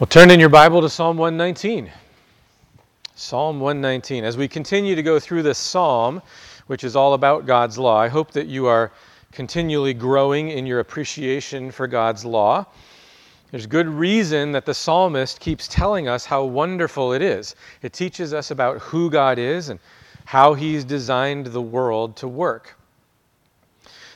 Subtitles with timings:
[0.00, 1.88] Well, turn in your Bible to Psalm 119.
[3.14, 4.24] Psalm 119.
[4.24, 6.20] As we continue to go through this psalm,
[6.66, 8.90] which is all about God's law, I hope that you are
[9.30, 12.66] continually growing in your appreciation for God's law.
[13.52, 17.54] There's good reason that the psalmist keeps telling us how wonderful it is.
[17.82, 19.78] It teaches us about who God is and
[20.24, 22.76] how He's designed the world to work.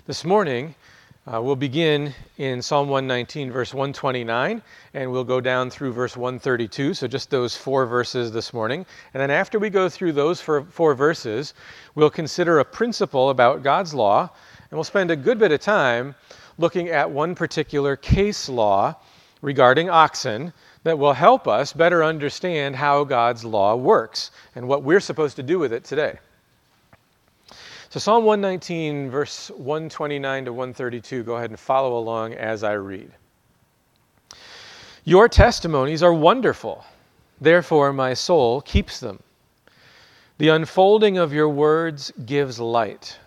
[0.08, 0.74] This morning,
[1.29, 4.62] uh, we'll begin in Psalm 119, verse 129,
[4.95, 6.95] and we'll go down through verse 132.
[6.95, 8.86] So, just those four verses this morning.
[9.12, 11.52] And then, after we go through those four, four verses,
[11.95, 14.30] we'll consider a principle about God's law,
[14.70, 16.14] and we'll spend a good bit of time
[16.56, 18.95] looking at one particular case law
[19.42, 25.00] regarding oxen that will help us better understand how God's law works and what we're
[25.00, 26.19] supposed to do with it today.
[27.91, 33.11] So, Psalm 119, verse 129 to 132, go ahead and follow along as I read.
[35.05, 36.84] Your testimonies are wonderful,
[37.41, 39.22] therefore, my soul keeps them.
[40.36, 43.19] The unfolding of your words gives light,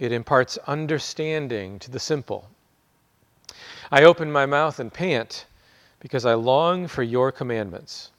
[0.00, 2.50] it imparts understanding to the simple.
[3.92, 5.46] I open my mouth and pant
[6.00, 8.10] because I long for your commandments.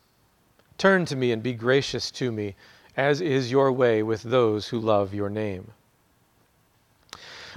[0.77, 2.55] Turn to me and be gracious to me,
[2.95, 5.73] as is your way with those who love your name.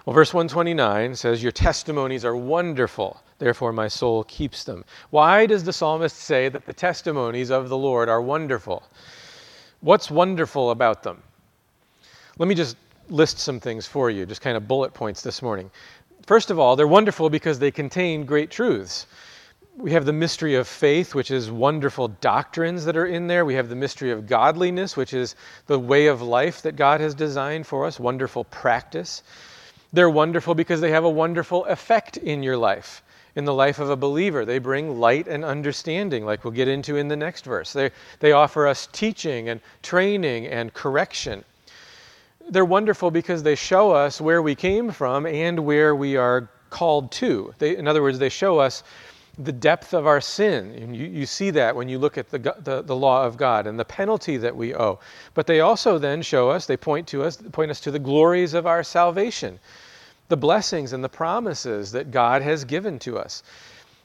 [0.05, 4.85] Well, verse 129 says, Your testimonies are wonderful, therefore my soul keeps them.
[5.11, 8.83] Why does the psalmist say that the testimonies of the Lord are wonderful?
[9.81, 11.23] What's wonderful about them?
[12.39, 12.77] Let me just
[13.11, 15.71] list some things for you, just kind of bullet points this morning.
[16.27, 19.07] First of all, they're wonderful because they contain great truths.
[19.77, 23.45] We have the mystery of faith, which is wonderful doctrines that are in there.
[23.45, 25.37] We have the mystery of godliness, which is
[25.67, 29.23] the way of life that God has designed for us, wonderful practice.
[29.93, 33.03] They're wonderful because they have a wonderful effect in your life,
[33.37, 34.45] in the life of a believer.
[34.45, 37.73] They bring light and understanding, like we'll get into in the next verse.
[37.73, 41.45] They, they offer us teaching and training and correction.
[42.49, 47.13] They're wonderful because they show us where we came from and where we are called
[47.13, 47.55] to.
[47.59, 48.83] They, in other words, they show us
[49.39, 50.75] the depth of our sin.
[50.75, 53.67] And you, you see that when you look at the, the, the, law of God
[53.67, 54.99] and the penalty that we owe.
[55.35, 58.55] But they also then show us, they point to us, point us to the glories
[58.55, 59.59] of our salvation,
[60.33, 63.43] the blessings and the promises that God has given to us.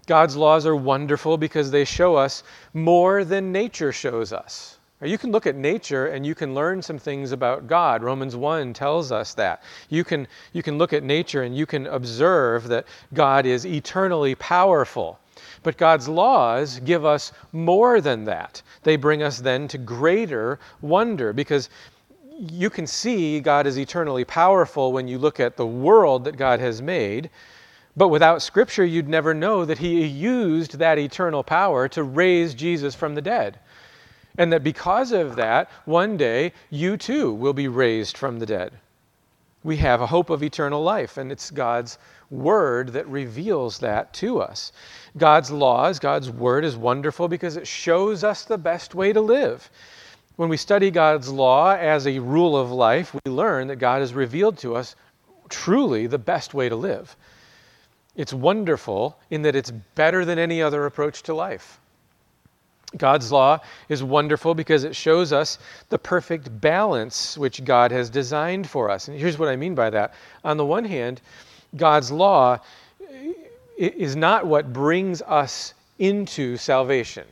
[0.08, 2.44] God's laws are wonderful because they show us
[2.74, 4.78] more than nature shows us.
[5.02, 8.04] You can look at nature and you can learn some things about God.
[8.04, 9.64] Romans 1 tells us that.
[9.88, 14.36] You can, you can look at nature and you can observe that God is eternally
[14.36, 15.20] powerful.
[15.64, 18.62] But God's laws give us more than that.
[18.84, 21.70] They bring us then to greater wonder because
[22.40, 26.60] you can see God is eternally powerful when you look at the world that God
[26.60, 27.30] has made.
[27.96, 32.94] But without Scripture, you'd never know that He used that eternal power to raise Jesus
[32.94, 33.60] from the dead.
[34.38, 38.72] And that because of that, one day you too will be raised from the dead.
[39.64, 41.98] We have a hope of eternal life, and it's God's
[42.30, 44.72] word that reveals that to us.
[45.18, 49.72] God's laws, God's word is wonderful because it shows us the best way to live.
[50.38, 54.14] When we study God's law as a rule of life, we learn that God has
[54.14, 54.96] revealed to us
[55.50, 57.16] truly the best way to live.
[58.16, 61.80] It's wonderful in that it's better than any other approach to life.
[62.96, 63.60] God's law
[63.90, 65.58] is wonderful because it shows us
[65.90, 69.08] the perfect balance which God has designed for us.
[69.08, 70.14] And here's what I mean by that.
[70.44, 71.20] On the one hand,
[71.76, 72.60] God's law
[73.76, 77.26] is not what brings us into salvation.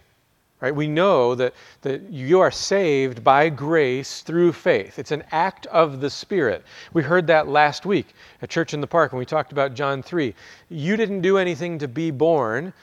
[0.66, 0.76] Right?
[0.76, 4.98] We know that, that you are saved by grace through faith.
[4.98, 6.64] It's an act of the Spirit.
[6.92, 8.08] We heard that last week
[8.42, 10.34] at Church in the Park when we talked about John 3.
[10.70, 12.74] You didn't do anything to be born,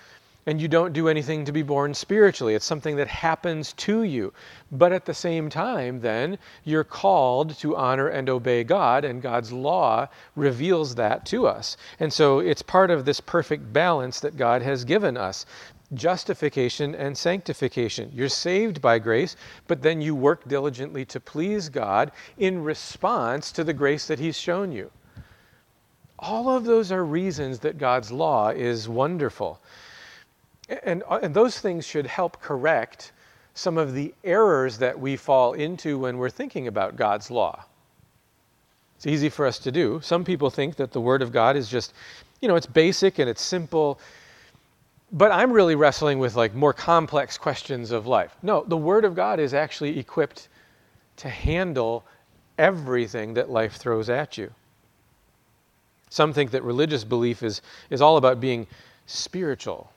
[0.47, 2.55] and you don't do anything to be born spiritually.
[2.55, 4.33] It's something that happens to you.
[4.71, 9.53] But at the same time, then, you're called to honor and obey God, and God's
[9.53, 10.07] law
[10.37, 11.77] reveals that to us.
[11.99, 15.47] And so it's part of this perfect balance that God has given us
[15.95, 18.11] justification and sanctification.
[18.15, 19.37] You're saved by grace,
[19.67, 24.39] but then you work diligently to please God in response to the grace that He's
[24.39, 24.91] shown you.
[26.19, 29.61] All of those are reasons that God's law is wonderful.
[30.85, 33.13] And, uh, and those things should help correct
[33.55, 37.65] some of the errors that we fall into when we're thinking about God's law.
[38.97, 40.01] It's easy for us to do.
[40.03, 41.93] Some people think that the Word of God is just,
[42.41, 43.99] you know, it's basic and it's simple.
[45.13, 48.35] But I'm really wrestling with like more complex questions of life.
[48.43, 50.49] No, the Word of God is actually equipped
[51.19, 52.05] to handle
[52.59, 54.53] everything that life throws at you.
[56.09, 58.67] Some think that religious belief is, is all about being
[59.07, 59.93] spiritual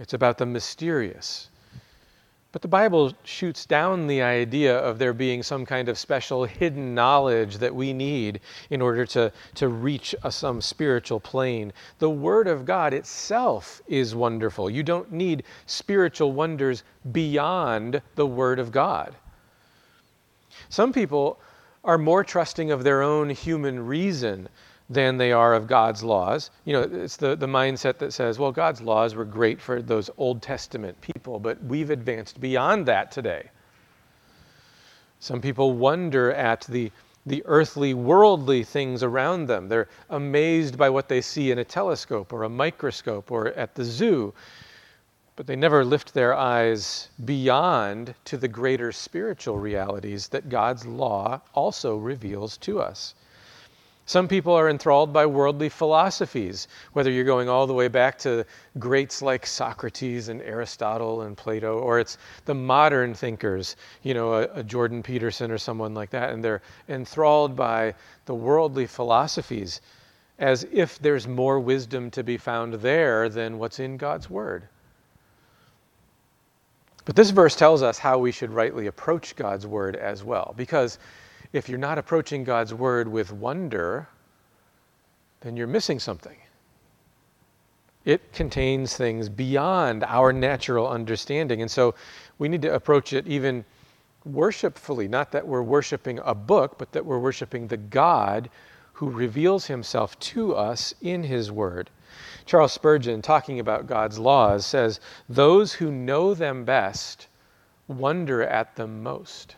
[0.00, 1.49] it's about the mysterious.
[2.52, 6.96] But the Bible shoots down the idea of there being some kind of special hidden
[6.96, 11.72] knowledge that we need in order to, to reach a, some spiritual plane.
[12.00, 14.68] The Word of God itself is wonderful.
[14.68, 16.82] You don't need spiritual wonders
[17.12, 19.14] beyond the Word of God.
[20.68, 21.38] Some people
[21.84, 24.48] are more trusting of their own human reason
[24.90, 26.50] than they are of God's laws.
[26.64, 30.10] You know, it's the, the mindset that says, well, God's laws were great for those
[30.18, 33.50] Old Testament people, but we've advanced beyond that today.
[35.20, 36.90] Some people wonder at the,
[37.24, 39.68] the earthly, worldly things around them.
[39.68, 43.84] They're amazed by what they see in a telescope or a microscope or at the
[43.84, 44.34] zoo,
[45.36, 51.40] but they never lift their eyes beyond to the greater spiritual realities that God's law
[51.54, 53.14] also reveals to us.
[54.10, 58.44] Some people are enthralled by worldly philosophies, whether you're going all the way back to
[58.76, 64.48] greats like Socrates and Aristotle and Plato, or it's the modern thinkers, you know, a,
[64.52, 67.94] a Jordan Peterson or someone like that, and they're enthralled by
[68.26, 69.80] the worldly philosophies
[70.40, 74.64] as if there's more wisdom to be found there than what's in God's Word.
[77.04, 80.98] But this verse tells us how we should rightly approach God's Word as well, because
[81.52, 84.08] if you're not approaching God's word with wonder,
[85.40, 86.36] then you're missing something.
[88.04, 91.60] It contains things beyond our natural understanding.
[91.60, 91.94] And so
[92.38, 93.64] we need to approach it even
[94.24, 95.08] worshipfully.
[95.08, 98.48] Not that we're worshiping a book, but that we're worshiping the God
[98.94, 101.90] who reveals himself to us in his word.
[102.46, 107.26] Charles Spurgeon, talking about God's laws, says, Those who know them best
[107.88, 109.56] wonder at them most.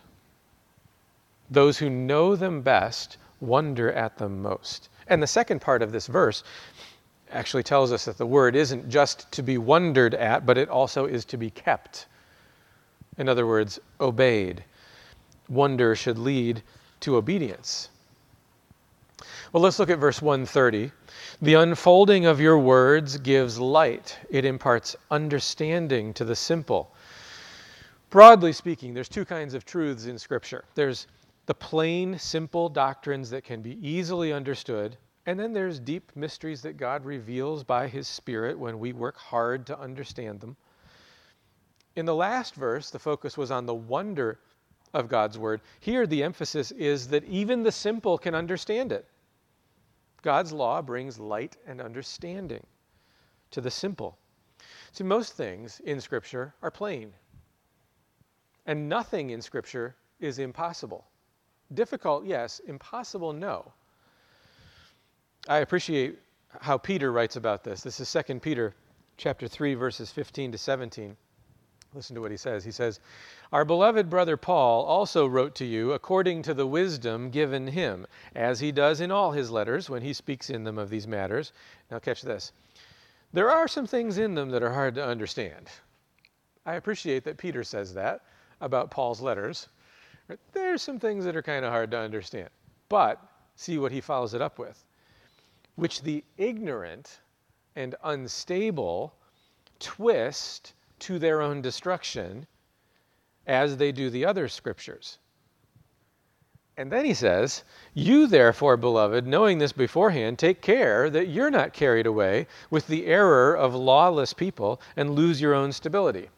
[1.52, 4.88] Those who know them best wonder at them most.
[5.06, 6.42] And the second part of this verse
[7.30, 11.04] actually tells us that the word isn't just to be wondered at, but it also
[11.04, 12.06] is to be kept.
[13.18, 14.64] In other words, obeyed.
[15.50, 16.62] Wonder should lead
[17.00, 17.90] to obedience.
[19.52, 20.90] Well, let's look at verse 130.
[21.42, 26.94] The unfolding of your words gives light, it imparts understanding to the simple.
[28.08, 30.64] Broadly speaking, there's two kinds of truths in Scripture.
[30.74, 31.06] There's
[31.46, 34.96] the plain, simple doctrines that can be easily understood.
[35.26, 39.66] And then there's deep mysteries that God reveals by His Spirit when we work hard
[39.66, 40.56] to understand them.
[41.94, 44.38] In the last verse, the focus was on the wonder
[44.94, 45.60] of God's Word.
[45.80, 49.06] Here, the emphasis is that even the simple can understand it.
[50.22, 52.64] God's law brings light and understanding
[53.50, 54.18] to the simple.
[54.92, 57.12] See, most things in Scripture are plain,
[58.66, 61.06] and nothing in Scripture is impossible.
[61.74, 62.60] Difficult, yes.
[62.66, 63.72] Impossible, no.
[65.48, 66.18] I appreciate
[66.60, 67.82] how Peter writes about this.
[67.82, 68.74] This is 2 Peter
[69.16, 71.16] chapter 3 verses 15 to 17.
[71.94, 72.64] Listen to what he says.
[72.64, 73.00] He says,
[73.52, 78.60] Our beloved brother Paul also wrote to you according to the wisdom given him, as
[78.60, 81.52] he does in all his letters when he speaks in them of these matters.
[81.90, 82.52] Now, catch this.
[83.32, 85.68] There are some things in them that are hard to understand.
[86.64, 88.22] I appreciate that Peter says that
[88.60, 89.68] about Paul's letters.
[90.52, 92.48] There's some things that are kind of hard to understand.
[92.88, 93.20] But
[93.56, 94.84] see what he follows it up with
[95.74, 97.20] which the ignorant
[97.76, 99.14] and unstable
[99.78, 102.46] twist to their own destruction
[103.46, 105.18] as they do the other scriptures.
[106.76, 111.72] And then he says, You therefore, beloved, knowing this beforehand, take care that you're not
[111.72, 116.28] carried away with the error of lawless people and lose your own stability.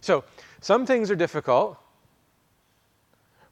[0.00, 0.24] So,
[0.60, 1.78] some things are difficult,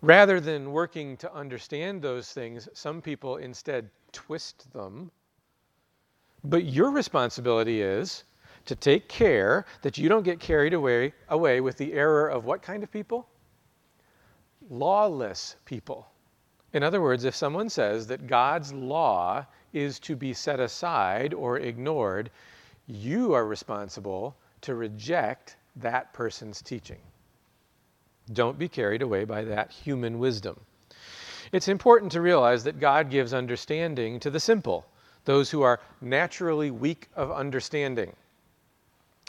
[0.03, 5.11] Rather than working to understand those things, some people instead twist them.
[6.43, 8.25] But your responsibility is
[8.65, 12.63] to take care that you don't get carried away, away with the error of what
[12.63, 13.29] kind of people?
[14.71, 16.09] Lawless people.
[16.73, 21.59] In other words, if someone says that God's law is to be set aside or
[21.59, 22.31] ignored,
[22.87, 27.01] you are responsible to reject that person's teaching.
[28.33, 30.61] Don't be carried away by that human wisdom.
[31.53, 34.87] It's important to realize that God gives understanding to the simple,
[35.25, 38.15] those who are naturally weak of understanding.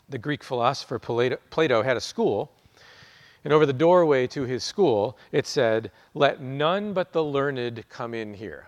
[0.10, 2.52] The Greek philosopher Plato had a school,
[3.44, 8.14] and over the doorway to his school, it said, Let none but the learned come
[8.14, 8.68] in here.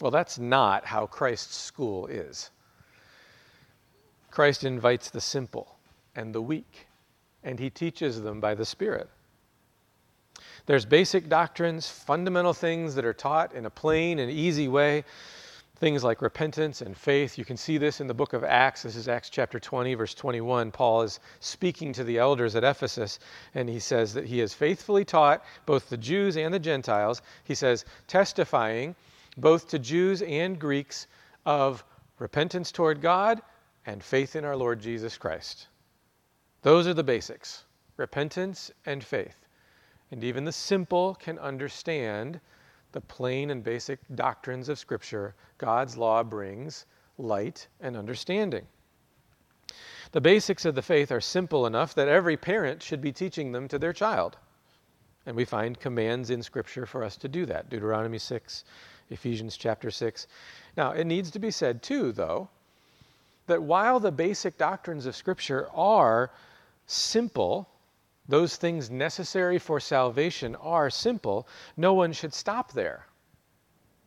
[0.00, 2.50] Well, that's not how Christ's school is.
[4.30, 5.76] Christ invites the simple
[6.14, 6.86] and the weak,
[7.42, 9.08] and he teaches them by the Spirit.
[10.66, 15.04] There's basic doctrines, fundamental things that are taught in a plain and easy way.
[15.76, 17.36] things like repentance and faith.
[17.36, 18.84] You can see this in the book of Acts.
[18.84, 20.70] This is Acts chapter 20, verse 21.
[20.70, 23.18] Paul is speaking to the elders at Ephesus,
[23.54, 27.22] and he says that he has faithfully taught both the Jews and the Gentiles.
[27.44, 28.94] He says, testifying
[29.36, 31.08] both to Jews and Greeks
[31.44, 31.84] of
[32.18, 33.42] repentance toward God
[33.84, 35.66] and faith in our Lord Jesus Christ.
[36.62, 37.64] Those are the basics
[37.96, 39.43] repentance and faith.
[40.14, 42.38] And even the simple can understand
[42.92, 46.86] the plain and basic doctrines of Scripture, God's law brings
[47.18, 48.64] light and understanding.
[50.12, 53.66] The basics of the faith are simple enough that every parent should be teaching them
[53.66, 54.36] to their child.
[55.26, 58.62] And we find commands in Scripture for us to do that Deuteronomy 6,
[59.10, 60.28] Ephesians chapter 6.
[60.76, 62.48] Now, it needs to be said, too, though,
[63.48, 66.30] that while the basic doctrines of Scripture are
[66.86, 67.68] simple,
[68.28, 73.06] those things necessary for salvation are simple, no one should stop there.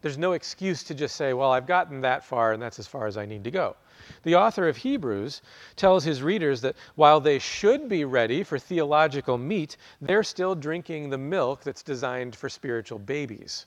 [0.01, 3.07] There's no excuse to just say, well, I've gotten that far and that's as far
[3.07, 3.75] as I need to go.
[4.23, 5.41] The author of Hebrews
[5.75, 11.09] tells his readers that while they should be ready for theological meat, they're still drinking
[11.09, 13.65] the milk that's designed for spiritual babies.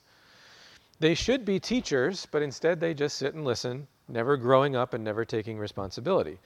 [0.99, 5.03] They should be teachers, but instead they just sit and listen, never growing up and
[5.03, 6.39] never taking responsibility.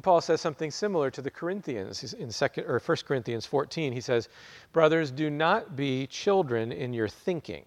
[0.00, 3.92] Paul says something similar to the Corinthians in second or 1 Corinthians 14.
[3.92, 4.28] He says,
[4.72, 7.66] "Brothers, do not be children in your thinking.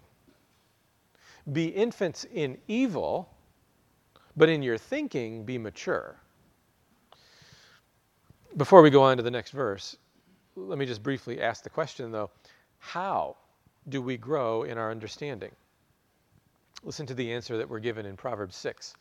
[1.51, 3.29] Be infants in evil,
[4.35, 6.19] but in your thinking be mature."
[8.57, 9.95] Before we go on to the next verse,
[10.55, 12.31] let me just briefly ask the question though,
[12.79, 13.37] how
[13.87, 15.55] do we grow in our understanding?
[16.83, 18.95] Listen to the answer that we're given in Proverbs 6.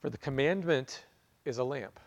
[0.00, 1.04] For the commandment
[1.44, 2.00] is a lamp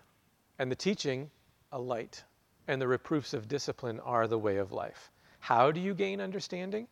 [0.60, 1.32] and the teaching,
[1.72, 2.24] a light,
[2.68, 5.10] and the reproofs of discipline are the way of life.
[5.40, 6.88] How do you gain understanding?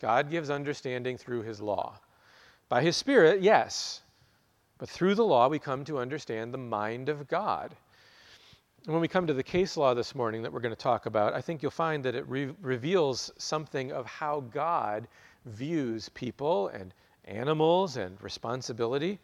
[0.00, 1.98] God gives understanding through his law.
[2.68, 4.02] By his Spirit, yes,
[4.78, 7.76] but through the law we come to understand the mind of God.
[8.84, 11.06] And when we come to the case law this morning that we're going to talk
[11.06, 15.06] about, I think you'll find that it re- reveals something of how God
[15.46, 16.92] views people and
[17.26, 19.20] animals and responsibility.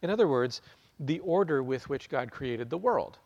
[0.00, 0.62] In other words,
[1.00, 3.18] the order with which God created the world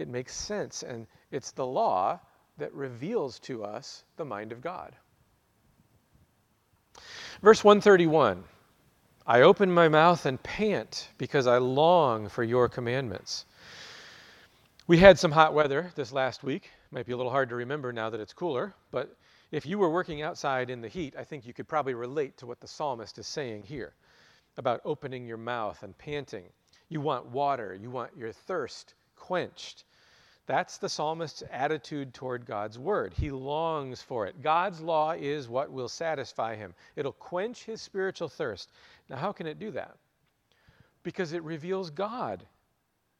[0.00, 0.82] it makes sense.
[0.82, 2.20] And it's the law
[2.58, 4.94] that reveals to us the mind of God.
[7.42, 8.44] Verse 131
[9.26, 13.44] I open my mouth and pant because I long for your commandments.
[14.86, 16.70] We had some hot weather this last week.
[16.90, 19.14] Might be a little hard to remember now that it's cooler, but
[19.52, 22.46] if you were working outside in the heat, I think you could probably relate to
[22.46, 23.94] what the psalmist is saying here
[24.56, 26.44] about opening your mouth and panting.
[26.88, 29.84] You want water, you want your thirst quenched.
[30.50, 33.14] That's the psalmist's attitude toward God's word.
[33.14, 34.42] He longs for it.
[34.42, 38.68] God's law is what will satisfy him, it'll quench his spiritual thirst.
[39.08, 39.96] Now, how can it do that?
[41.04, 42.44] Because it reveals God.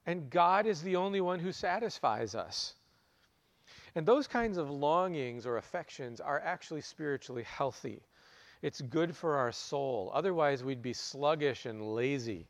[0.06, 2.74] And God is the only one who satisfies us.
[3.94, 8.02] And those kinds of longings or affections are actually spiritually healthy.
[8.60, 10.10] It's good for our soul.
[10.12, 12.48] Otherwise, we'd be sluggish and lazy.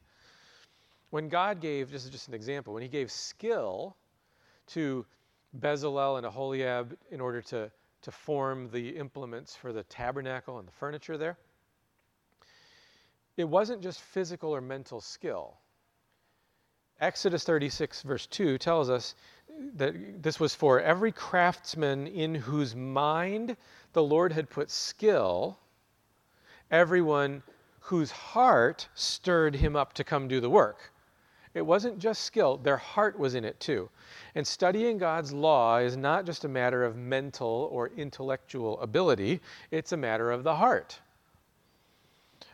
[1.10, 3.94] When God gave, this is just an example, when He gave skill
[4.70, 5.04] to
[5.58, 7.70] Bezalel and Aholiab in order to,
[8.02, 11.36] to form the implements for the tabernacle and the furniture there.
[13.36, 15.56] It wasn't just physical or mental skill.
[17.00, 19.14] Exodus 36, verse 2, tells us
[19.74, 23.56] that this was for every craftsman in whose mind
[23.92, 25.58] the Lord had put skill,
[26.70, 27.42] everyone
[27.80, 30.92] whose heart stirred him up to come do the work.
[31.52, 33.88] It wasn't just skill, their heart was in it too.
[34.36, 39.40] And studying God's law is not just a matter of mental or intellectual ability,
[39.72, 40.98] it's a matter of the heart.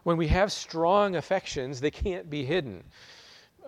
[0.05, 2.85] When we have strong affections, they can't be hidden.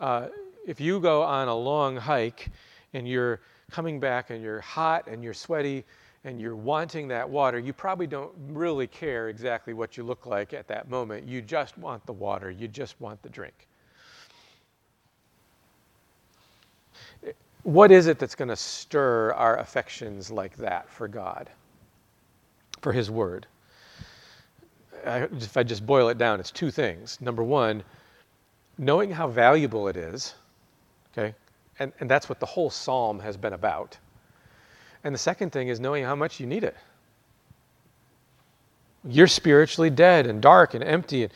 [0.00, 0.28] Uh,
[0.66, 2.48] if you go on a long hike
[2.94, 5.84] and you're coming back and you're hot and you're sweaty
[6.24, 10.54] and you're wanting that water, you probably don't really care exactly what you look like
[10.54, 11.28] at that moment.
[11.28, 13.67] You just want the water, you just want the drink.
[17.68, 21.50] What is it that's going to stir our affections like that for God,
[22.80, 23.46] for His Word?
[25.04, 27.20] I, if I just boil it down, it's two things.
[27.20, 27.82] Number one,
[28.78, 30.34] knowing how valuable it is,
[31.12, 31.34] okay,
[31.78, 33.98] and, and that's what the whole psalm has been about.
[35.04, 36.76] And the second thing is knowing how much you need it.
[39.04, 41.32] You're spiritually dead and dark and empty, and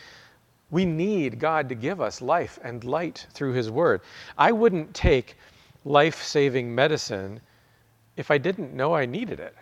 [0.71, 4.01] we need God to give us life and light through His Word.
[4.39, 5.37] I wouldn't take
[5.85, 7.41] life saving medicine
[8.17, 9.55] if I didn't know I needed it.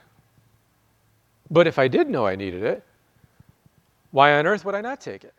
[1.50, 2.84] But if I did know I needed it,
[4.12, 5.34] why on earth would I not take it?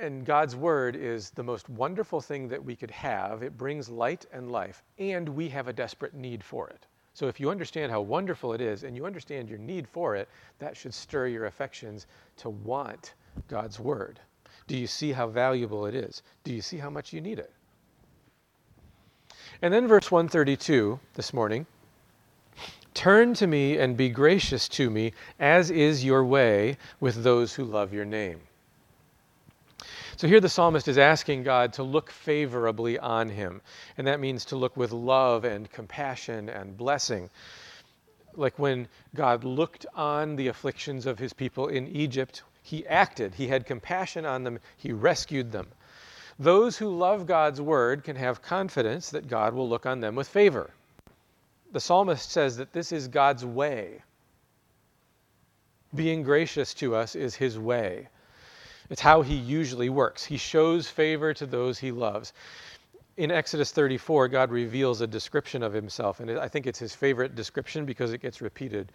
[0.00, 3.42] And God's word is the most wonderful thing that we could have.
[3.42, 6.86] It brings light and life, and we have a desperate need for it.
[7.14, 10.28] So if you understand how wonderful it is and you understand your need for it,
[10.58, 12.06] that should stir your affections
[12.38, 13.14] to want
[13.46, 14.20] God's word.
[14.66, 16.22] Do you see how valuable it is?
[16.44, 17.52] Do you see how much you need it?
[19.62, 21.66] And then verse 132 this morning
[22.94, 27.64] Turn to me and be gracious to me, as is your way with those who
[27.64, 28.40] love your name.
[30.16, 33.62] So here the psalmist is asking God to look favorably on him,
[33.96, 37.30] and that means to look with love and compassion and blessing.
[38.34, 43.48] Like when God looked on the afflictions of his people in Egypt, he acted, he
[43.48, 45.68] had compassion on them, he rescued them.
[46.40, 50.26] Those who love God's word can have confidence that God will look on them with
[50.26, 50.70] favor
[51.72, 54.02] the psalmist says that this is God's way.
[55.94, 58.08] Being gracious to us is his way.
[58.88, 60.24] It's how he usually works.
[60.24, 62.32] He shows favor to those he loves.
[63.16, 67.34] In Exodus 34, God reveals a description of himself, and I think it's his favorite
[67.34, 68.90] description because it gets repeated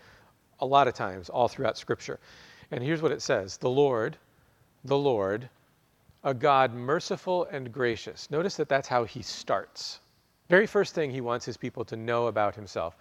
[0.60, 2.20] a lot of times all throughout Scripture.
[2.72, 4.18] And here's what it says The Lord,
[4.84, 5.50] the Lord,
[6.26, 8.32] a God merciful and gracious.
[8.32, 10.00] Notice that that's how he starts.
[10.50, 12.98] Very first thing he wants his people to know about himself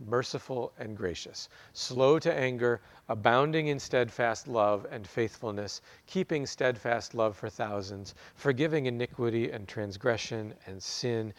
[0.00, 7.36] merciful and gracious, slow to anger, abounding in steadfast love and faithfulness, keeping steadfast love
[7.36, 11.32] for thousands, forgiving iniquity and transgression and sin.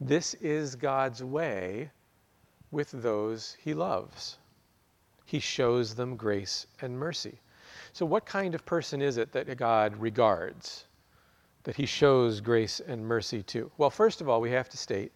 [0.00, 1.90] This is God's way
[2.70, 4.38] with those he loves.
[5.24, 7.40] He shows them grace and mercy.
[7.98, 10.84] So, what kind of person is it that God regards?
[11.64, 13.72] that he shows grace and mercy to?
[13.76, 15.10] Well, first of all, we have to state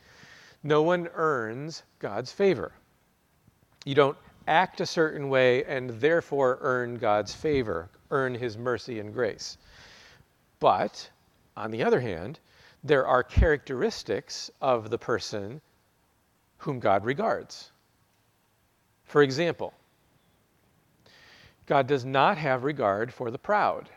[0.64, 2.72] no one earns God's favor.
[3.84, 9.14] You don't act a certain way and therefore earn God's favor, earn his mercy and
[9.14, 9.58] grace.
[10.58, 11.08] But,
[11.56, 12.40] on the other hand,
[12.82, 15.60] there are characteristics of the person
[16.56, 17.70] whom God regards.
[19.04, 19.72] For example,
[21.66, 23.88] God does not have regard for the proud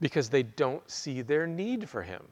[0.00, 2.22] because they don't see their need for him.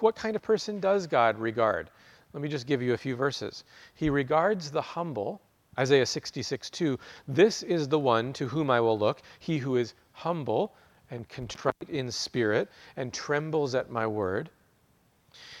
[0.00, 1.90] What kind of person does God regard?
[2.32, 3.64] Let me just give you a few verses.
[3.94, 5.40] He regards the humble,
[5.78, 6.98] Isaiah 66 2.
[7.28, 10.74] This is the one to whom I will look, he who is humble
[11.10, 14.50] and contrite in spirit and trembles at my word.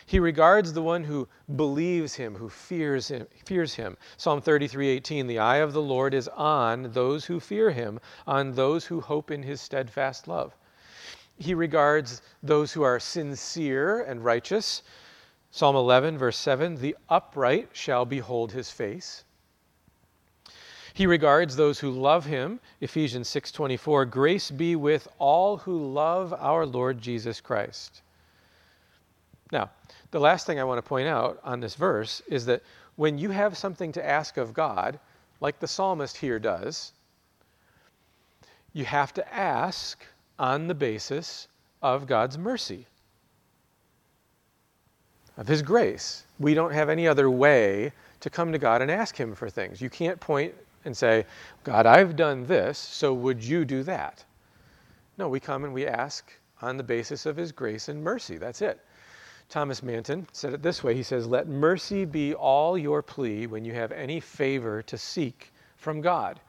[0.06, 3.96] He regards the one who believes him, who fears him, fears him.
[4.16, 8.86] Psalm 33:18, "The eye of the Lord is on those who fear him, on those
[8.86, 10.54] who hope in his steadfast love."
[11.36, 14.82] He regards those who are sincere and righteous.
[15.50, 19.24] Psalm 11 verse 7, "The upright shall behold his face."
[20.92, 22.60] He regards those who love him.
[22.80, 28.02] Ephesians 6:24, "Grace be with all who love our Lord Jesus Christ."
[29.50, 29.70] Now,
[30.14, 32.62] the last thing I want to point out on this verse is that
[32.94, 35.00] when you have something to ask of God,
[35.40, 36.92] like the psalmist here does,
[38.74, 40.06] you have to ask
[40.38, 41.48] on the basis
[41.82, 42.86] of God's mercy,
[45.36, 46.22] of His grace.
[46.38, 49.80] We don't have any other way to come to God and ask Him for things.
[49.80, 51.26] You can't point and say,
[51.64, 54.24] God, I've done this, so would you do that?
[55.18, 58.36] No, we come and we ask on the basis of His grace and mercy.
[58.36, 58.78] That's it.
[59.54, 63.64] Thomas Manton said it this way He says, Let mercy be all your plea when
[63.64, 66.40] you have any favor to seek from God.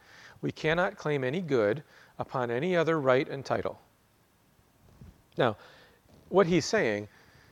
[0.41, 1.84] We cannot claim any good
[2.18, 3.80] upon any other right and title.
[5.38, 5.56] Now,
[6.30, 7.08] what he's saying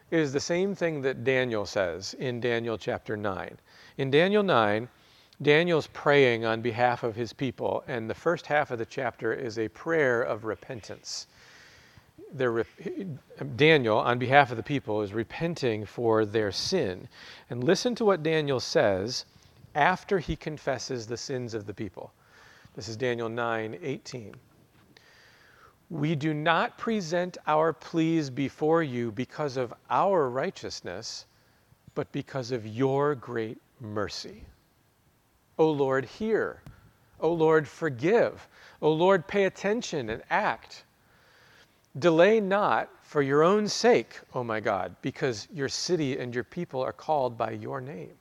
[0.10, 3.56] is the same thing that Daniel says in Daniel chapter 9.
[4.00, 4.90] In Daniel 9,
[5.40, 9.60] Daniel's praying on behalf of his people, and the first half of the chapter is
[9.60, 11.28] a prayer of repentance
[12.34, 12.66] they're,
[13.56, 17.08] Daniel, on behalf of the people, is repenting for their sin.
[17.50, 19.26] And listen to what Daniel says
[19.76, 22.12] after he confesses the sins of the people.
[22.76, 24.34] This is Daniel 9 18.
[25.90, 31.26] We do not present our pleas before you because of our righteousness,
[31.94, 34.44] but because of your great mercy.
[35.60, 36.62] O Lord, hear.
[37.20, 38.48] O Lord, forgive.
[38.82, 40.84] O Lord, pay attention and act.
[41.98, 46.82] Delay not for your own sake, O my God, because your city and your people
[46.82, 48.14] are called by your name.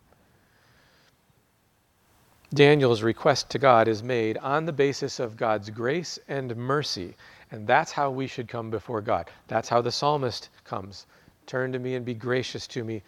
[2.55, 7.17] Daniel's request to God is made on the basis of God's grace and mercy.
[7.51, 9.31] And that's how we should come before God.
[9.49, 11.07] That's how the psalmist comes.
[11.47, 13.03] Turn to me and be gracious to me,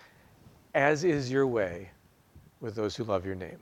[0.75, 1.91] as is your way
[2.61, 3.59] with those who love your name.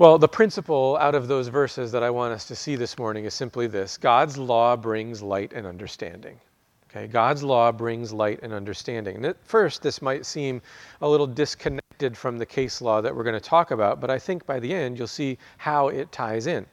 [0.00, 3.26] Well, the principle out of those verses that I want us to see this morning
[3.26, 6.40] is simply this God's law brings light and understanding.
[6.88, 9.16] Okay, God's law brings light and understanding.
[9.16, 10.62] And at first, this might seem
[11.02, 14.18] a little disconnected from the case law that we're going to talk about, but I
[14.18, 16.64] think by the end you'll see how it ties in.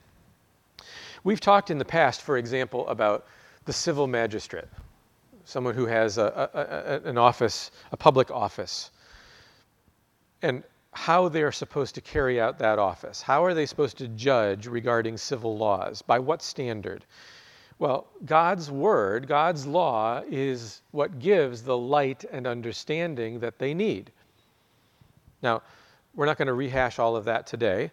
[1.26, 3.26] We've talked in the past, for example, about
[3.66, 4.70] the civil magistrate,
[5.44, 8.92] someone who has a, a, a, an office, a public office,
[10.42, 10.64] and
[10.98, 13.22] how they are supposed to carry out that office.
[13.22, 16.02] How are they supposed to judge regarding civil laws?
[16.02, 17.06] By what standard?
[17.78, 24.12] Well, God's word, God's law, is what gives the light and understanding that they need.
[25.44, 25.62] Now,
[26.16, 27.92] we're not going to rehash all of that today,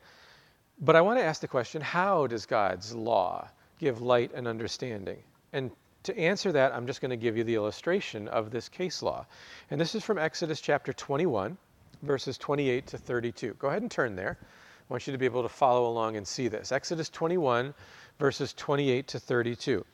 [0.80, 3.46] but I want to ask the question how does God's law
[3.78, 5.18] give light and understanding?
[5.52, 5.70] And
[6.04, 9.26] to answer that, I'm just going to give you the illustration of this case law.
[9.70, 11.58] And this is from Exodus chapter 21,
[12.02, 13.54] verses 28 to 32.
[13.58, 14.38] Go ahead and turn there.
[14.40, 16.70] I want you to be able to follow along and see this.
[16.70, 17.72] Exodus 21,
[18.18, 19.84] verses 28 to 32.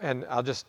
[0.00, 0.66] And I'll just,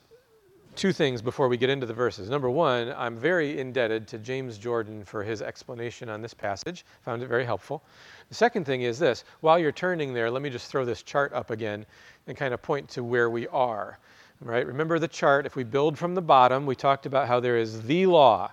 [0.76, 2.30] two things before we get into the verses.
[2.30, 6.86] Number one, I'm very indebted to James Jordan for his explanation on this passage.
[7.06, 7.84] Found it very helpful.
[8.30, 11.32] The second thing is this while you're turning there, let me just throw this chart
[11.34, 11.86] up again
[12.28, 14.00] and kind of point to where we are.
[14.42, 14.66] Right?
[14.66, 15.46] Remember the chart.
[15.46, 18.52] If we build from the bottom, we talked about how there is the law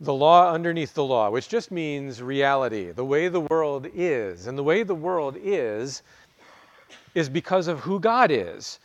[0.00, 4.46] the law underneath the law, which just means reality, the way the world is.
[4.46, 6.02] And the way the world is
[7.14, 8.78] is because of who God is.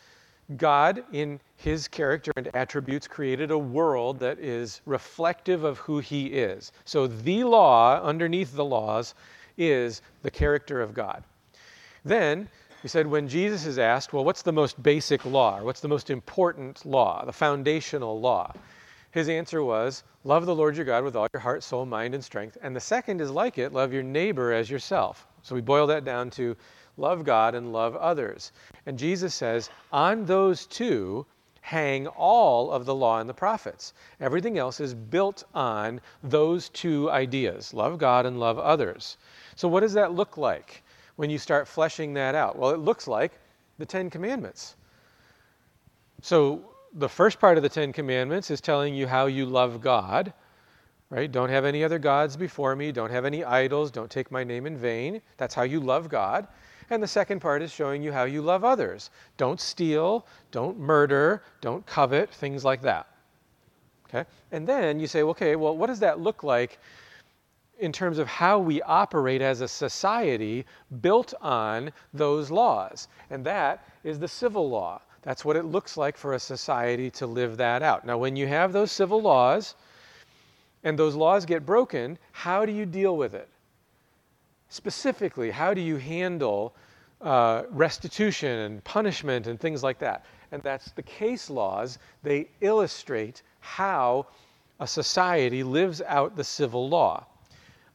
[0.56, 6.26] God, in his character and attributes, created a world that is reflective of who he
[6.26, 6.72] is.
[6.84, 9.14] So the law, underneath the laws,
[9.56, 11.22] is the character of God.
[12.04, 12.48] Then,
[12.82, 15.60] we said when Jesus is asked, well, what's the most basic law?
[15.60, 18.52] Or what's the most important law, the foundational law?
[19.12, 22.24] His answer was, love the Lord your God with all your heart, soul, mind, and
[22.24, 22.58] strength.
[22.62, 25.26] And the second is like it, love your neighbor as yourself.
[25.42, 26.56] So we boil that down to
[26.96, 28.52] love God and love others.
[28.86, 31.26] And Jesus says, on those two
[31.62, 33.94] hang all of the law and the prophets.
[34.20, 39.16] Everything else is built on those two ideas love God and love others.
[39.54, 40.82] So, what does that look like
[41.16, 42.58] when you start fleshing that out?
[42.58, 43.32] Well, it looks like
[43.78, 44.74] the Ten Commandments.
[46.20, 50.32] So, the first part of the Ten Commandments is telling you how you love God,
[51.10, 51.30] right?
[51.30, 52.92] Don't have any other gods before me.
[52.92, 53.90] Don't have any idols.
[53.90, 55.20] Don't take my name in vain.
[55.36, 56.46] That's how you love God.
[56.90, 59.10] And the second part is showing you how you love others.
[59.38, 63.06] Don't steal, don't murder, don't covet, things like that.
[64.08, 64.28] Okay?
[64.50, 66.78] And then you say, okay, well, what does that look like
[67.78, 70.66] in terms of how we operate as a society
[71.00, 73.08] built on those laws?
[73.30, 75.00] And that is the civil law.
[75.22, 78.04] That's what it looks like for a society to live that out.
[78.04, 79.76] Now, when you have those civil laws
[80.82, 83.48] and those laws get broken, how do you deal with it?
[84.68, 86.74] Specifically, how do you handle
[87.20, 90.24] uh, restitution and punishment and things like that?
[90.50, 91.98] And that's the case laws.
[92.22, 94.26] They illustrate how
[94.80, 97.24] a society lives out the civil law.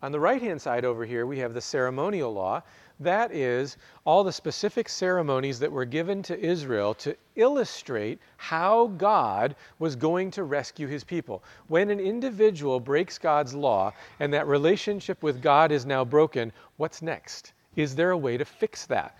[0.01, 2.61] On the right hand side over here, we have the ceremonial law.
[2.99, 9.55] That is all the specific ceremonies that were given to Israel to illustrate how God
[9.77, 11.43] was going to rescue his people.
[11.67, 17.03] When an individual breaks God's law and that relationship with God is now broken, what's
[17.03, 17.53] next?
[17.75, 19.15] Is there a way to fix that?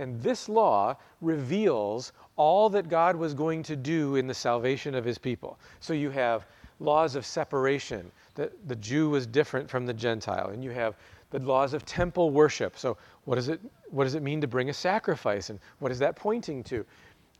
[0.00, 5.04] And this law reveals all that God was going to do in the salvation of
[5.04, 5.58] his people.
[5.78, 6.46] So you have
[6.80, 10.96] laws of separation, that the Jew was different from the Gentile, and you have
[11.30, 12.76] the laws of temple worship.
[12.76, 15.50] So, what does it, what does it mean to bring a sacrifice?
[15.50, 16.84] And what is that pointing to?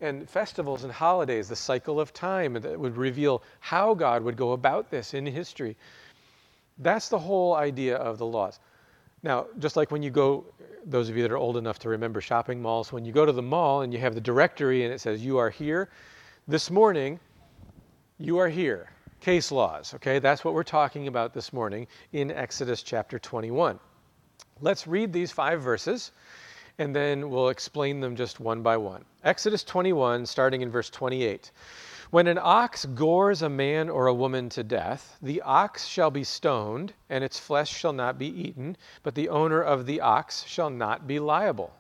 [0.00, 4.52] And festivals and holidays, the cycle of time that would reveal how God would go
[4.52, 5.76] about this in history.
[6.78, 8.60] That's the whole idea of the laws.
[9.22, 10.46] Now, just like when you go,
[10.86, 13.32] those of you that are old enough to remember shopping malls, when you go to
[13.32, 15.90] the mall and you have the directory and it says, You are here,
[16.48, 17.20] this morning,
[18.18, 18.88] you are here
[19.20, 19.94] case laws.
[19.94, 23.78] Okay, that's what we're talking about this morning in Exodus chapter 21.
[24.60, 26.12] Let's read these five verses
[26.78, 29.04] and then we'll explain them just one by one.
[29.22, 31.50] Exodus 21, starting in verse 28.
[32.10, 36.24] When an ox gores a man or a woman to death, the ox shall be
[36.24, 40.70] stoned, and its flesh shall not be eaten, but the owner of the ox shall
[40.70, 41.72] not be liable.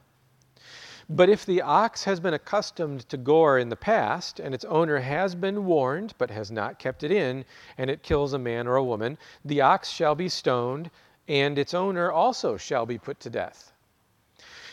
[1.12, 5.00] But if the ox has been accustomed to gore in the past, and its owner
[5.00, 7.44] has been warned, but has not kept it in,
[7.76, 10.88] and it kills a man or a woman, the ox shall be stoned,
[11.26, 13.72] and its owner also shall be put to death.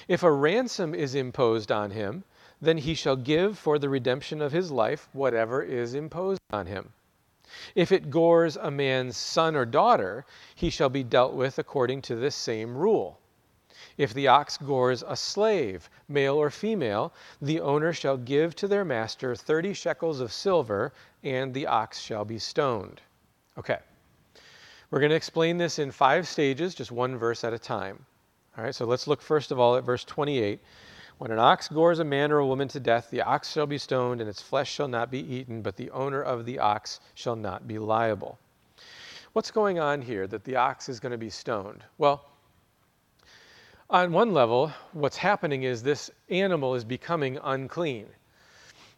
[0.08, 2.23] If a ransom is imposed on him,
[2.62, 6.93] then he shall give for the redemption of his life whatever is imposed on him.
[7.73, 10.23] If it gores a man's son or daughter,
[10.54, 13.17] he shall be dealt with according to this same rule.
[13.97, 18.86] If the ox gores a slave, male or female, the owner shall give to their
[18.86, 23.01] master 30 shekels of silver, and the ox shall be stoned.
[23.57, 23.79] Okay.
[24.91, 28.05] We're going to explain this in five stages, just one verse at a time.
[28.57, 30.60] All right, so let's look first of all at verse 28.
[31.17, 33.79] When an ox gores a man or a woman to death, the ox shall be
[33.79, 37.36] stoned, and its flesh shall not be eaten, but the owner of the ox shall
[37.36, 38.38] not be liable.
[39.33, 41.83] What's going on here that the ox is going to be stoned?
[41.97, 42.23] Well,
[43.89, 48.08] on one level, what's happening is this animal is becoming unclean.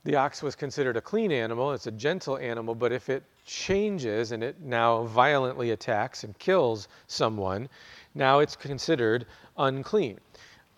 [0.03, 4.31] The ox was considered a clean animal, it's a gentle animal, but if it changes
[4.31, 7.69] and it now violently attacks and kills someone,
[8.15, 10.19] now it's considered unclean.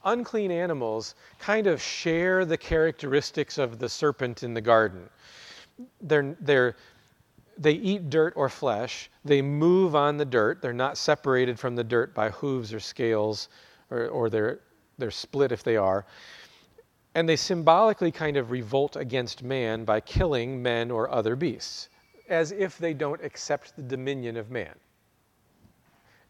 [0.04, 5.08] Unclean animals kind of share the characteristics of the serpent in the garden.
[6.02, 6.76] They're, they're,
[7.58, 11.84] they eat dirt or flesh, they move on the dirt, they're not separated from the
[11.84, 13.48] dirt by hooves or scales,
[13.92, 14.60] or, or they're,
[14.98, 16.06] they're split if they are.
[17.14, 21.90] And they symbolically kind of revolt against man by killing men or other beasts,
[22.30, 24.74] as if they don't accept the dominion of man.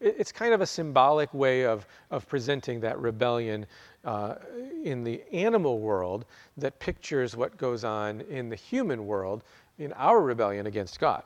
[0.00, 3.66] It's kind of a symbolic way of, of presenting that rebellion
[4.04, 4.34] uh,
[4.82, 6.24] in the animal world
[6.56, 9.44] that pictures what goes on in the human world
[9.78, 11.22] in our rebellion against God.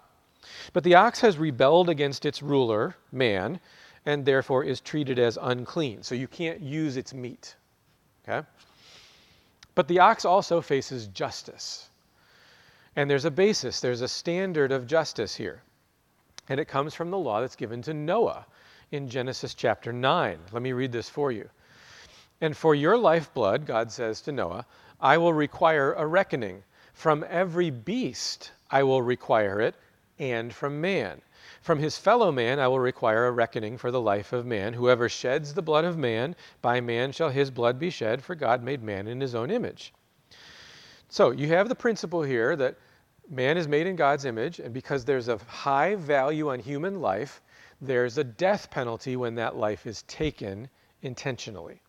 [0.74, 3.58] But the ox has rebelled against its ruler, man,
[4.06, 6.02] and therefore is treated as unclean.
[6.02, 7.56] So you can't use its meat.
[8.26, 8.46] Okay?
[9.74, 11.88] But the ox also faces justice.
[12.94, 15.60] And there's a basis, there's a standard of justice here.
[16.48, 18.46] And it comes from the law that's given to Noah
[18.92, 20.38] in Genesis chapter 9.
[20.52, 21.50] Let me read this for you.
[22.40, 24.64] And for your lifeblood, God says to Noah,
[25.00, 26.62] I will require a reckoning.
[26.94, 29.74] From every beast I will require it,
[30.18, 31.20] and from man.
[31.66, 34.74] From his fellow man I will require a reckoning for the life of man.
[34.74, 38.62] Whoever sheds the blood of man, by man shall his blood be shed, for God
[38.62, 39.92] made man in his own image.
[41.08, 42.76] So you have the principle here that
[43.28, 47.42] man is made in God's image, and because there's a high value on human life,
[47.80, 50.68] there's a death penalty when that life is taken
[51.02, 51.82] intentionally.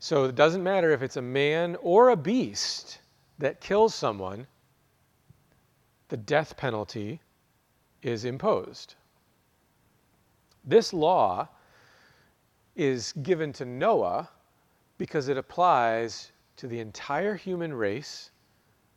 [0.00, 2.98] So it doesn't matter if it's a man or a beast
[3.38, 4.48] that kills someone,
[6.08, 7.20] the death penalty
[8.02, 8.94] is imposed.
[10.64, 11.48] This law
[12.76, 14.28] is given to Noah
[14.98, 18.30] because it applies to the entire human race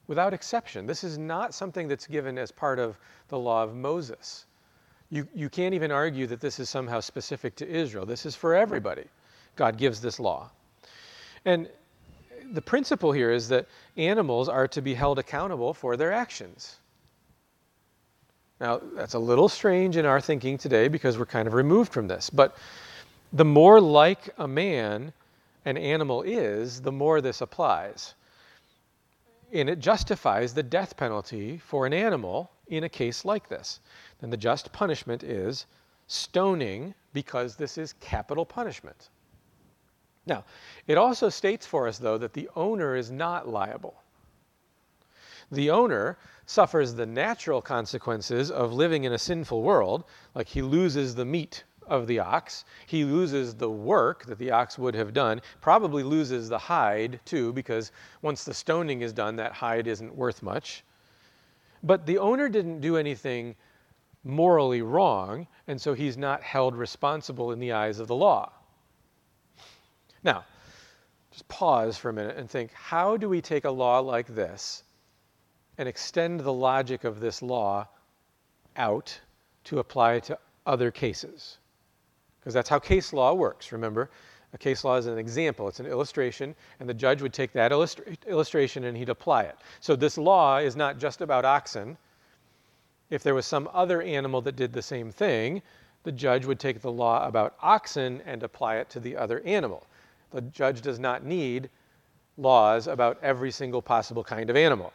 [0.07, 0.85] without exception.
[0.85, 4.45] This is not something that's given as part of the law of Moses.
[5.09, 8.05] You, you can't even argue that this is somehow specific to Israel.
[8.05, 9.05] This is for everybody.
[9.55, 10.51] God gives this law.
[11.45, 11.69] And
[12.51, 16.77] the principle here is that animals are to be held accountable for their actions.
[18.59, 22.07] Now, that's a little strange in our thinking today because we're kind of removed from
[22.07, 22.29] this.
[22.29, 22.55] But
[23.33, 25.11] the more like a man
[25.65, 28.13] an animal is, the more this applies.
[29.51, 33.79] And it justifies the death penalty for an animal in a case like this.
[34.21, 35.65] Then the just punishment is
[36.07, 39.09] stoning because this is capital punishment.
[40.27, 40.43] Now,
[40.87, 43.95] it also states for us, though, that the owner is not liable.
[45.51, 50.03] The owner suffers the natural consequences of living in a sinful world,
[50.33, 54.77] like he loses the meat of the ox, he loses the work that the ox
[54.77, 59.53] would have done, probably loses the hide too, because once the stoning is done, that
[59.53, 60.83] hide isn't worth much.
[61.83, 63.55] But the owner didn't do anything
[64.23, 68.51] morally wrong, and so he's not held responsible in the eyes of the law.
[70.23, 70.43] Now,
[71.31, 74.83] just pause for a minute and think how do we take a law like this
[75.77, 77.87] and extend the logic of this law
[78.75, 79.19] out
[79.65, 81.57] to apply to other cases.
[82.39, 84.09] Because that's how case law works, remember?
[84.53, 87.71] A case law is an example, it's an illustration, and the judge would take that
[87.71, 89.57] illustra- illustration and he'd apply it.
[89.81, 91.97] So this law is not just about oxen.
[93.09, 95.61] If there was some other animal that did the same thing,
[96.03, 99.85] the judge would take the law about oxen and apply it to the other animal.
[100.31, 101.69] The judge does not need
[102.37, 104.93] laws about every single possible kind of animal.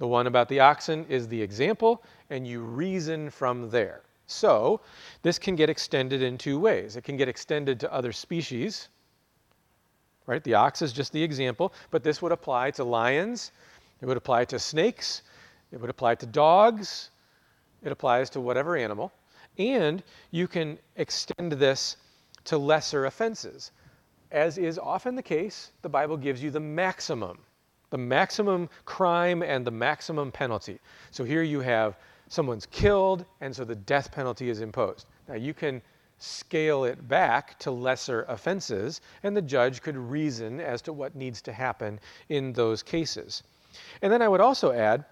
[0.00, 4.00] The one about the oxen is the example, and you reason from there.
[4.26, 4.80] So,
[5.20, 6.96] this can get extended in two ways.
[6.96, 8.88] It can get extended to other species,
[10.24, 10.42] right?
[10.42, 13.52] The ox is just the example, but this would apply to lions,
[14.00, 15.20] it would apply to snakes,
[15.70, 17.10] it would apply to dogs,
[17.82, 19.12] it applies to whatever animal.
[19.58, 21.98] And you can extend this
[22.44, 23.70] to lesser offenses.
[24.30, 27.40] As is often the case, the Bible gives you the maximum
[27.90, 30.78] the maximum crime and the maximum penalty.
[31.10, 31.96] So here you have
[32.28, 35.06] someone's killed, and so the death penalty is imposed.
[35.28, 35.82] Now you can
[36.18, 41.42] scale it back to lesser offenses, and the judge could reason as to what needs
[41.42, 41.98] to happen
[42.28, 43.42] in those cases.
[44.02, 45.04] And then I would also add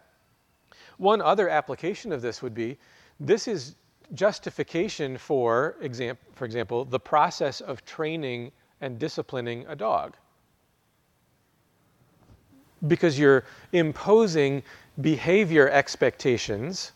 [0.98, 2.76] one other application of this would be
[3.20, 3.74] this is
[4.14, 10.16] justification for, exam- for example, the process of training and disciplining a dog.
[12.86, 14.62] Because you're imposing
[15.00, 16.92] behavior expectations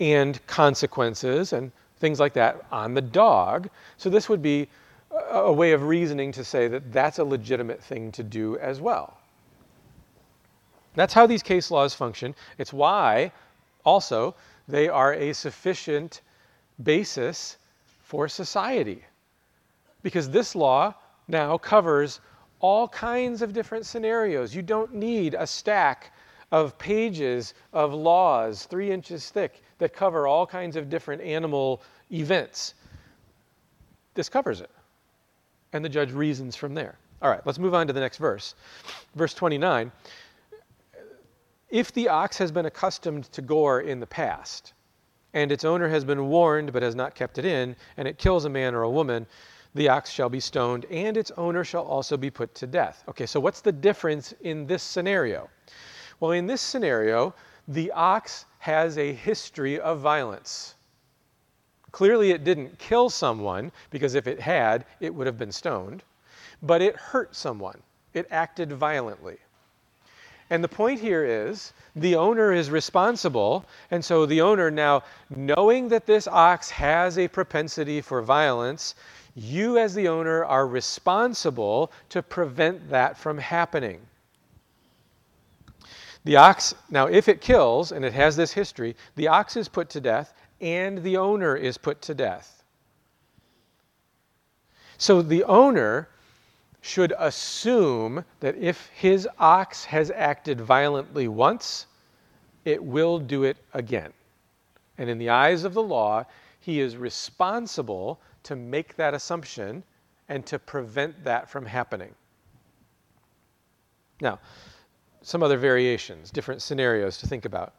[0.00, 3.68] and consequences and things like that on the dog.
[3.96, 4.68] So this would be
[5.30, 9.16] a way of reasoning to say that that's a legitimate thing to do as well.
[10.94, 12.34] That's how these case laws function.
[12.58, 13.32] It's why
[13.84, 14.34] also
[14.68, 16.20] they are a sufficient
[16.82, 17.58] basis
[18.02, 19.04] for society.
[20.02, 20.94] Because this law
[21.28, 22.20] now covers
[22.64, 24.54] all kinds of different scenarios.
[24.54, 26.14] You don't need a stack
[26.50, 32.72] of pages of laws, three inches thick, that cover all kinds of different animal events.
[34.14, 34.70] This covers it.
[35.74, 36.96] And the judge reasons from there.
[37.20, 38.54] All right, let's move on to the next verse.
[39.14, 39.92] Verse 29
[41.68, 44.72] If the ox has been accustomed to gore in the past,
[45.34, 48.46] and its owner has been warned but has not kept it in, and it kills
[48.46, 49.26] a man or a woman,
[49.74, 53.02] the ox shall be stoned, and its owner shall also be put to death.
[53.08, 55.48] Okay, so what's the difference in this scenario?
[56.20, 57.34] Well, in this scenario,
[57.68, 60.74] the ox has a history of violence.
[61.92, 66.02] Clearly, it didn't kill someone, because if it had, it would have been stoned,
[66.62, 67.80] but it hurt someone.
[68.14, 69.38] It acted violently.
[70.50, 75.02] And the point here is the owner is responsible, and so the owner now,
[75.34, 78.94] knowing that this ox has a propensity for violence,
[79.34, 84.00] you as the owner are responsible to prevent that from happening.
[86.24, 89.90] The ox, now, if it kills, and it has this history, the ox is put
[89.90, 92.62] to death and the owner is put to death.
[94.96, 96.08] So the owner
[96.80, 101.86] should assume that if his ox has acted violently once,
[102.64, 104.12] it will do it again.
[104.96, 106.24] And in the eyes of the law,
[106.64, 109.84] he is responsible to make that assumption
[110.30, 112.14] and to prevent that from happening.
[114.22, 114.38] Now,
[115.20, 117.74] some other variations, different scenarios to think about.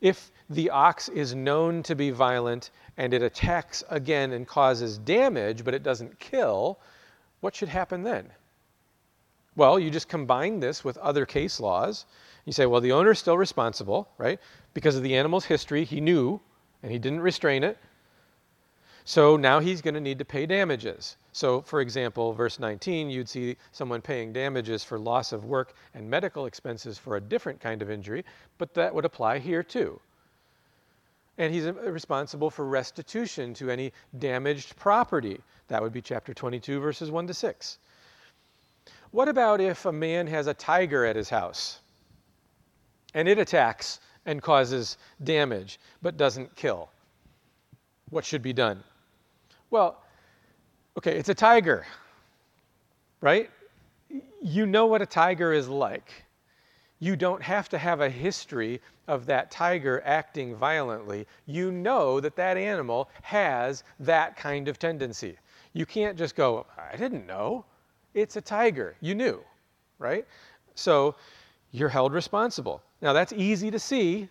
[0.00, 5.64] If the ox is known to be violent and it attacks again and causes damage,
[5.64, 6.78] but it doesn't kill,
[7.40, 8.30] what should happen then?
[9.56, 12.06] Well, you just combine this with other case laws.
[12.44, 14.38] You say, well, the owner is still responsible, right?
[14.72, 16.40] Because of the animal's history, he knew
[16.84, 17.76] and he didn't restrain it.
[19.04, 21.16] So now he's going to need to pay damages.
[21.32, 26.08] So, for example, verse 19, you'd see someone paying damages for loss of work and
[26.08, 28.24] medical expenses for a different kind of injury,
[28.58, 30.00] but that would apply here too.
[31.38, 35.40] And he's uh, responsible for restitution to any damaged property.
[35.68, 37.78] That would be chapter 22, verses 1 to 6.
[39.12, 41.80] What about if a man has a tiger at his house
[43.14, 46.90] and it attacks and causes damage but doesn't kill?
[48.10, 48.82] What should be done?
[49.70, 50.02] Well,
[50.98, 51.86] okay, it's a tiger,
[53.20, 53.48] right?
[54.42, 56.24] You know what a tiger is like.
[56.98, 61.26] You don't have to have a history of that tiger acting violently.
[61.46, 65.38] You know that that animal has that kind of tendency.
[65.72, 67.64] You can't just go, I didn't know.
[68.12, 68.96] It's a tiger.
[69.00, 69.40] You knew,
[69.98, 70.26] right?
[70.74, 71.14] So
[71.70, 72.82] you're held responsible.
[73.00, 74.28] Now, that's easy to see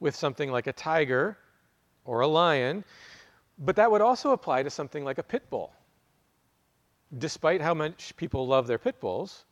[0.00, 1.36] with something like a tiger
[2.04, 2.84] or a lion,
[3.58, 5.72] but that would also apply to something like a pit bull
[7.16, 9.44] despite how much people love their pit bulls,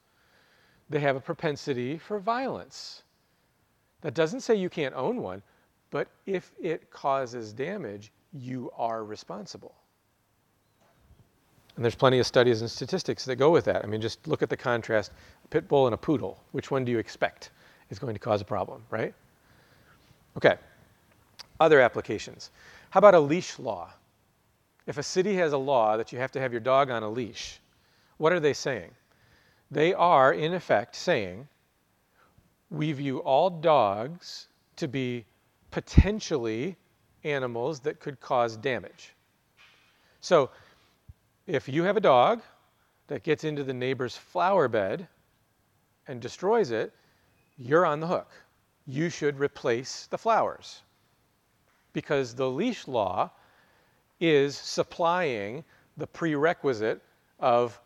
[0.90, 3.02] they have a propensity for violence.
[4.02, 5.42] That doesn't say you can't own one,
[5.90, 9.74] but if it causes damage, you are responsible.
[11.76, 13.84] And there's plenty of studies and statistics that go with that.
[13.84, 15.12] I mean, just look at the contrast
[15.44, 16.42] a pit bull and a poodle.
[16.52, 17.50] Which one do you expect
[17.90, 19.14] is going to cause a problem, right?
[20.36, 20.56] Okay.
[21.60, 22.50] Other applications.
[22.90, 23.92] How about a leash law?
[24.86, 27.10] If a city has a law that you have to have your dog on a
[27.10, 27.60] leash,
[28.18, 28.92] what are they saying?
[29.70, 31.48] They are, in effect, saying,
[32.70, 35.24] we view all dogs to be
[35.70, 36.76] potentially
[37.24, 39.14] animals that could cause damage.
[40.20, 40.50] So,
[41.46, 42.42] if you have a dog
[43.08, 45.08] that gets into the neighbor's flower bed
[46.08, 46.92] and destroys it,
[47.56, 48.30] you're on the hook.
[48.86, 50.82] You should replace the flowers.
[51.92, 53.30] Because the leash law
[54.20, 55.64] is supplying
[55.96, 57.02] the prerequisite
[57.40, 57.80] of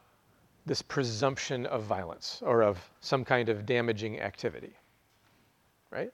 [0.66, 4.72] this presumption of violence or of some kind of damaging activity.
[5.90, 6.12] Right?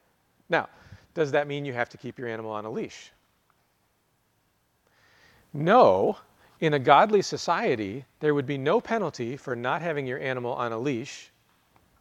[0.48, 0.68] Now,
[1.14, 3.12] does that mean you have to keep your animal on a leash?
[5.52, 6.16] No,
[6.60, 10.72] in a godly society, there would be no penalty for not having your animal on
[10.72, 11.30] a leash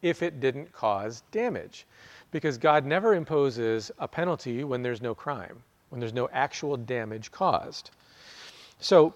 [0.02, 1.86] if it didn't cause damage.
[2.32, 7.32] Because God never imposes a penalty when there's no crime, when there's no actual damage
[7.32, 7.92] caused.
[8.80, 9.14] So,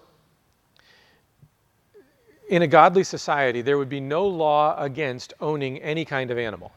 [2.48, 6.72] in a godly society, there would be no law against owning any kind of animal.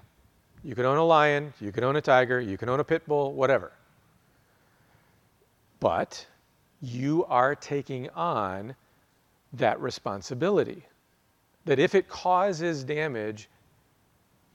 [0.63, 3.05] You could own a lion, you could own a tiger, you can own a pit
[3.07, 3.71] bull, whatever.
[5.79, 6.25] But
[6.81, 8.75] you are taking on
[9.53, 10.83] that responsibility.
[11.65, 13.49] That if it causes damage,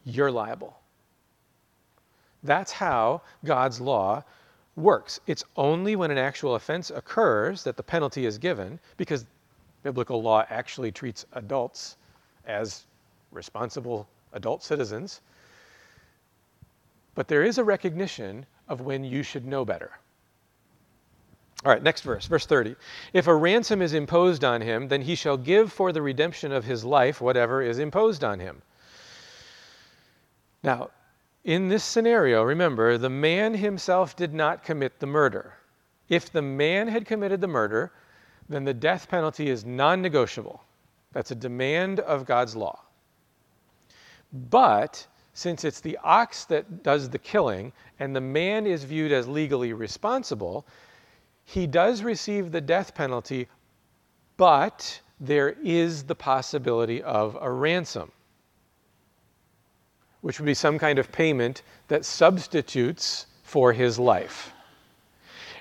[0.05, 0.79] you're liable.
[2.43, 4.23] That's how God's law
[4.79, 5.21] works.
[5.27, 9.27] It's only when an actual offense occurs that the penalty is given, because
[9.83, 11.97] biblical law actually treats adults
[12.47, 12.87] as
[13.31, 15.21] responsible adult citizens.
[17.15, 19.91] But there is a recognition of when you should know better.
[21.65, 22.77] All right, next verse, verse 30.
[23.13, 26.65] If a ransom is imposed on him, then he shall give for the redemption of
[26.65, 28.63] his life whatever is imposed on him.
[30.63, 30.91] Now,
[31.45, 35.55] in this scenario, remember, the man himself did not commit the murder.
[36.09, 37.93] If the man had committed the murder,
[38.49, 40.63] then the death penalty is non negotiable.
[41.13, 42.81] That's a demand of God's law.
[44.33, 49.29] But since it's the ox that does the killing and the man is viewed as
[49.29, 50.67] legally responsible,
[51.45, 53.49] he does receive the death penalty,
[54.37, 58.13] but there is the possibility of a ransom,
[60.21, 64.53] which would be some kind of payment that substitutes for his life.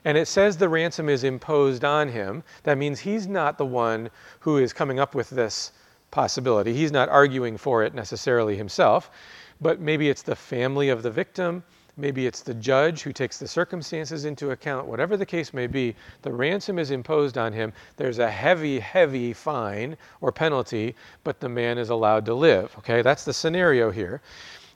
[0.05, 2.43] And it says the ransom is imposed on him.
[2.63, 5.71] That means he's not the one who is coming up with this
[6.11, 6.73] possibility.
[6.73, 9.11] He's not arguing for it necessarily himself,
[9.59, 11.63] but maybe it's the family of the victim
[11.99, 14.85] Maybe it's the judge who takes the circumstances into account.
[14.85, 17.73] Whatever the case may be, the ransom is imposed on him.
[17.97, 22.73] There's a heavy, heavy fine or penalty, but the man is allowed to live.
[22.77, 24.21] Okay, that's the scenario here.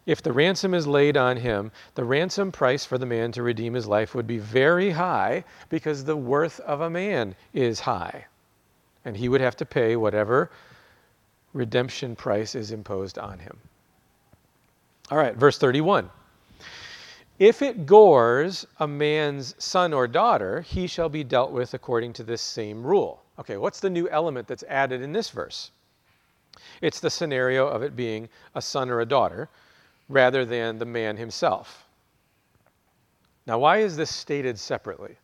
[0.07, 3.75] If the ransom is laid on him, the ransom price for the man to redeem
[3.75, 8.25] his life would be very high because the worth of a man is high.
[9.05, 10.49] And he would have to pay whatever
[11.53, 13.59] redemption price is imposed on him.
[15.11, 16.09] All right, verse 31.
[17.41, 22.23] If it gores a man's son or daughter, he shall be dealt with according to
[22.23, 23.23] this same rule.
[23.39, 25.71] Okay, what's the new element that's added in this verse?
[26.81, 29.49] It's the scenario of it being a son or a daughter
[30.07, 31.87] rather than the man himself.
[33.47, 35.15] Now, why is this stated separately?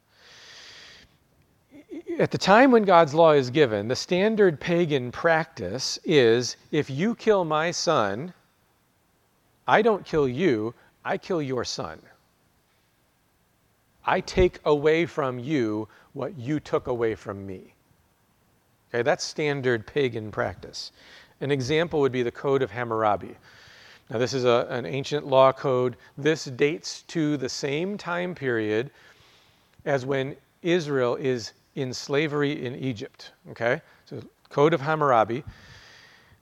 [2.18, 7.14] At the time when God's law is given, the standard pagan practice is if you
[7.14, 8.34] kill my son,
[9.68, 10.74] I don't kill you,
[11.08, 12.02] I kill your son.
[14.04, 17.74] I take away from you what you took away from me.
[18.90, 20.92] Okay, that's standard pagan practice.
[21.40, 23.38] An example would be the Code of Hammurabi.
[24.10, 25.96] Now, this is a, an ancient law code.
[26.18, 28.92] This dates to the same time period
[29.86, 33.32] as when Israel is in slavery in Egypt.
[33.52, 33.82] Okay?
[34.08, 35.46] So, Code of Hammurabi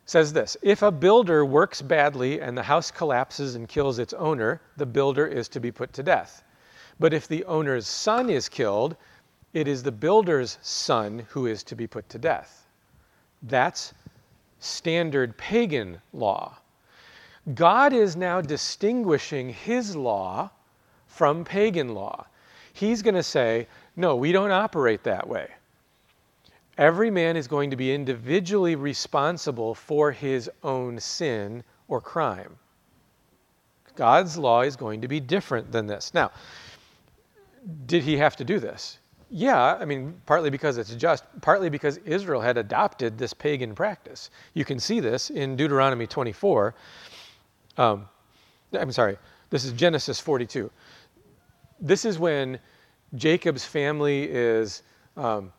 [0.05, 4.61] says this If a builder works badly and the house collapses and kills its owner,
[4.77, 6.43] the builder is to be put to death.
[6.99, 8.95] But if the owner's son is killed,
[9.53, 12.67] it is the builder's son who is to be put to death.
[13.43, 13.93] That's
[14.59, 16.57] standard pagan law.
[17.53, 20.49] God is now distinguishing his law
[21.07, 22.25] from pagan law.
[22.73, 25.49] He's going to say, no, we don't operate that way.
[26.77, 32.57] Every man is going to be individually responsible for his own sin or crime.
[33.95, 36.13] God's law is going to be different than this.
[36.13, 36.31] Now,
[37.85, 38.99] did he have to do this?
[39.29, 44.29] Yeah, I mean, partly because it's just, partly because Israel had adopted this pagan practice.
[44.53, 46.75] You can see this in Deuteronomy 24.
[47.77, 48.07] Um,
[48.73, 49.17] I'm sorry,
[49.49, 50.69] this is Genesis 42.
[51.79, 52.59] This is when
[53.15, 54.83] Jacob's family is
[55.17, 55.51] um,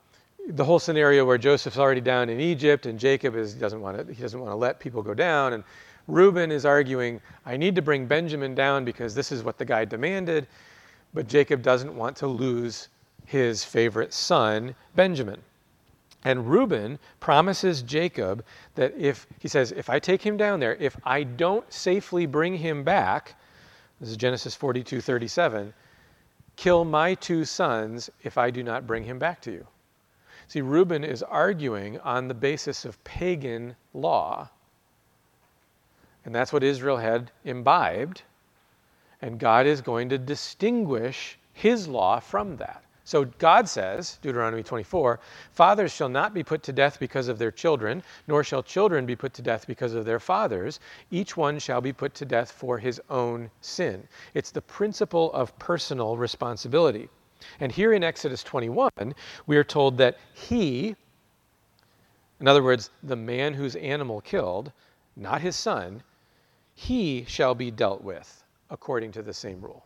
[0.48, 4.12] the whole scenario where Joseph's already down in Egypt and Jacob is, doesn't want to,
[4.12, 5.52] he doesn't want to let people go down.
[5.52, 5.64] And
[6.06, 9.84] Reuben is arguing, I need to bring Benjamin down because this is what the guy
[9.84, 10.46] demanded.
[11.14, 12.88] But Jacob doesn't want to lose
[13.24, 15.40] his favorite son, Benjamin.
[16.24, 18.44] And Reuben promises Jacob
[18.76, 22.56] that if, he says, if I take him down there, if I don't safely bring
[22.56, 23.34] him back,
[24.00, 25.72] this is Genesis 42 37,
[26.54, 29.66] kill my two sons if I do not bring him back to you.
[30.48, 34.48] See, Reuben is arguing on the basis of pagan law.
[36.24, 38.22] And that's what Israel had imbibed.
[39.22, 42.84] And God is going to distinguish his law from that.
[43.06, 45.20] So God says, Deuteronomy 24,
[45.52, 49.14] fathers shall not be put to death because of their children, nor shall children be
[49.14, 50.80] put to death because of their fathers.
[51.12, 54.08] Each one shall be put to death for his own sin.
[54.34, 57.08] It's the principle of personal responsibility.
[57.60, 58.90] And here in Exodus 21,
[59.46, 60.96] we are told that he,
[62.40, 64.72] in other words, the man whose animal killed,
[65.16, 66.02] not his son,
[66.74, 69.84] he shall be dealt with according to the same rule.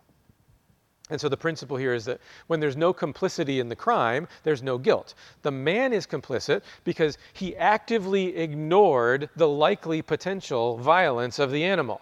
[1.10, 4.62] And so the principle here is that when there's no complicity in the crime, there's
[4.62, 5.14] no guilt.
[5.42, 12.00] The man is complicit because he actively ignored the likely potential violence of the animal.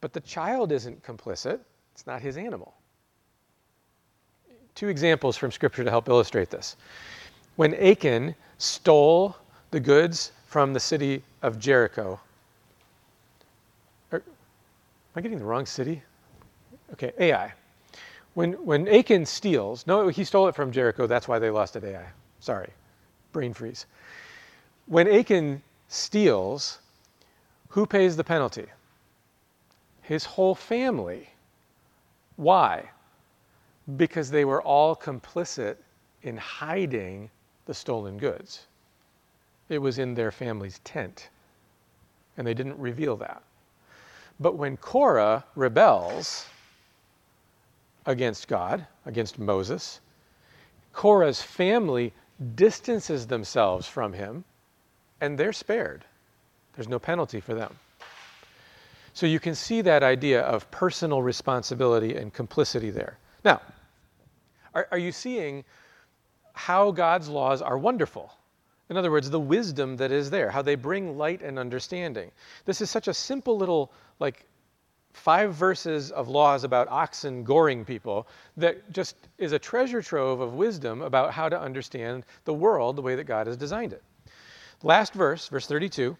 [0.00, 1.60] But the child isn't complicit,
[1.92, 2.74] it's not his animal.
[4.74, 6.76] Two examples from Scripture to help illustrate this.
[7.56, 9.36] When Achan stole
[9.70, 12.20] the goods from the city of Jericho,
[14.10, 14.22] or, am
[15.14, 16.02] I getting the wrong city?
[16.92, 17.52] Okay, Ai
[18.34, 21.06] when, when Achan steals, no, he stole it from Jericho.
[21.06, 22.04] That's why they lost at Ai.
[22.40, 22.70] Sorry,
[23.32, 23.86] brain freeze.
[24.86, 26.80] When Achan steals,
[27.68, 28.66] who pays the penalty?
[30.02, 31.30] His whole family.
[32.36, 32.90] Why?
[33.96, 35.76] Because they were all complicit
[36.22, 37.30] in hiding
[37.66, 38.66] the stolen goods.
[39.68, 41.28] It was in their family's tent,
[42.36, 43.42] and they didn't reveal that.
[44.40, 46.46] But when Korah rebels,
[48.06, 50.00] against God, against Moses.
[50.92, 52.12] Korah's family
[52.54, 54.44] distances themselves from him,
[55.20, 56.04] and they're spared.
[56.74, 57.74] There's no penalty for them.
[59.12, 63.16] So you can see that idea of personal responsibility and complicity there.
[63.44, 63.60] Now,
[64.74, 65.64] are, are you seeing
[66.52, 68.32] how God's laws are wonderful?
[68.90, 72.30] In other words, the wisdom that is there, how they bring light and understanding.
[72.64, 74.46] This is such a simple little, like,
[75.14, 80.54] five verses of laws about oxen goring people that just is a treasure trove of
[80.54, 84.02] wisdom about how to understand the world the way that God has designed it.
[84.82, 86.16] Last verse, verse 32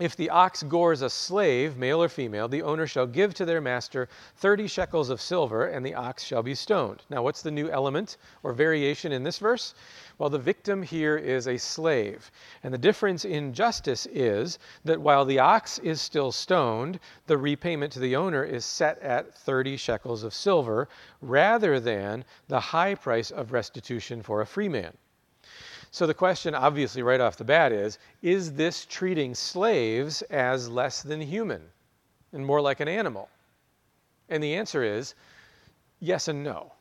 [0.00, 3.60] if the ox gores a slave, male or female, the owner shall give to their
[3.60, 7.02] master 30 shekels of silver, and the ox shall be stoned.
[7.10, 9.74] Now, what's the new element or variation in this verse?
[10.16, 12.30] Well, the victim here is a slave.
[12.62, 17.92] And the difference in justice is that while the ox is still stoned, the repayment
[17.92, 20.88] to the owner is set at 30 shekels of silver
[21.20, 24.96] rather than the high price of restitution for a free man.
[25.92, 31.02] So the question, obviously, right off the bat is Is this treating slaves as less
[31.02, 31.70] than human
[32.32, 33.28] and more like an animal?
[34.30, 35.14] And the answer is
[36.00, 36.72] yes and no.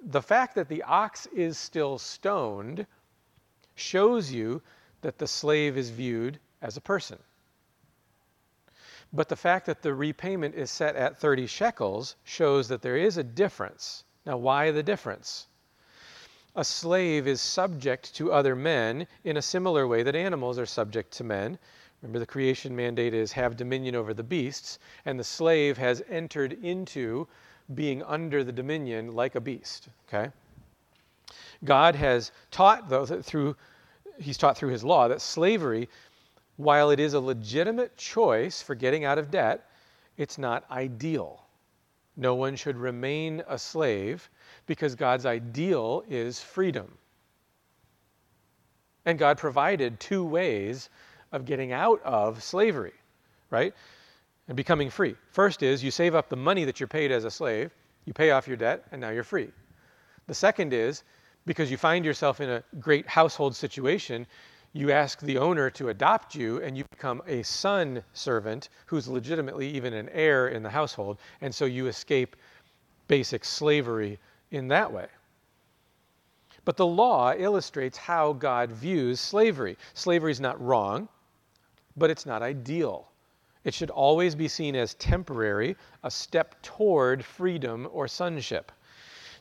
[0.00, 2.86] The fact that the ox is still stoned
[3.74, 4.62] shows you
[5.02, 7.18] that the slave is viewed as a person.
[9.12, 13.18] But the fact that the repayment is set at 30 shekels shows that there is
[13.18, 14.04] a difference.
[14.24, 15.46] Now, why the difference?
[16.56, 21.12] A slave is subject to other men in a similar way that animals are subject
[21.12, 21.58] to men.
[22.00, 26.54] Remember, the creation mandate is have dominion over the beasts, and the slave has entered
[26.64, 27.28] into
[27.74, 29.88] being under the dominion like a beast.
[30.08, 30.30] Okay?
[31.64, 33.56] God has taught, though, that through
[34.18, 35.90] He's taught through His law that slavery,
[36.56, 39.68] while it is a legitimate choice for getting out of debt,
[40.16, 41.44] it's not ideal.
[42.16, 44.30] No one should remain a slave
[44.66, 46.98] because God's ideal is freedom.
[49.04, 50.90] And God provided two ways
[51.32, 52.94] of getting out of slavery,
[53.50, 53.72] right?
[54.48, 55.16] And becoming free.
[55.30, 57.70] First is you save up the money that you're paid as a slave,
[58.04, 59.48] you pay off your debt, and now you're free.
[60.26, 61.04] The second is
[61.46, 64.26] because you find yourself in a great household situation,
[64.72, 69.68] you ask the owner to adopt you and you become a son servant who's legitimately
[69.68, 71.18] even an heir in the household.
[71.40, 72.36] And so you escape
[73.08, 74.18] basic slavery
[74.50, 75.06] in that way.
[76.64, 79.76] But the law illustrates how God views slavery.
[79.94, 81.08] Slavery is not wrong,
[81.96, 83.08] but it's not ideal.
[83.62, 88.72] It should always be seen as temporary, a step toward freedom or sonship.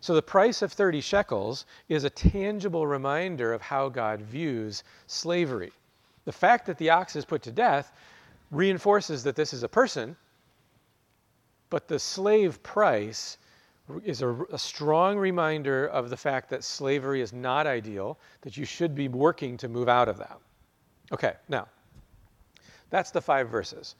[0.01, 5.71] So the price of 30 shekels is a tangible reminder of how God views slavery.
[6.25, 7.91] The fact that the ox is put to death
[8.51, 10.15] reinforces that this is a person,
[11.69, 13.37] but the slave price
[14.03, 18.65] is a, a, strong reminder of the fact that slavery is not ideal, that you
[18.65, 20.39] should be working to move out of that.
[21.11, 21.67] Okay, now,
[22.89, 23.95] that's the five verses.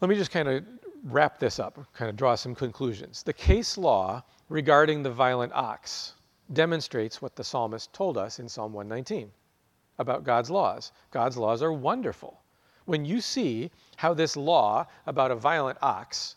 [0.00, 0.64] Let me just kind of
[1.04, 3.22] wrap this up, kind of draw some conclusions.
[3.22, 6.14] The case law regarding the violent ox
[6.52, 9.30] demonstrates what the psalmist told us in Psalm 119
[9.98, 10.92] about God's laws.
[11.10, 12.40] God's laws are wonderful.
[12.84, 16.36] When you see how this law about a violent ox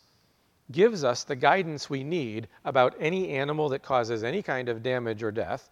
[0.70, 5.22] gives us the guidance we need about any animal that causes any kind of damage
[5.22, 5.70] or death,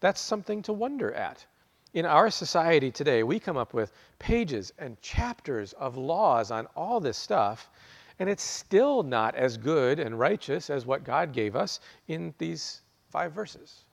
[0.00, 1.46] that's something to wonder at.
[1.94, 7.00] In our society today, we come up with pages and chapters of laws on all
[7.00, 7.70] this stuff,
[8.18, 12.80] and it's still not as good and righteous as what God gave us in these
[13.10, 13.84] five verses.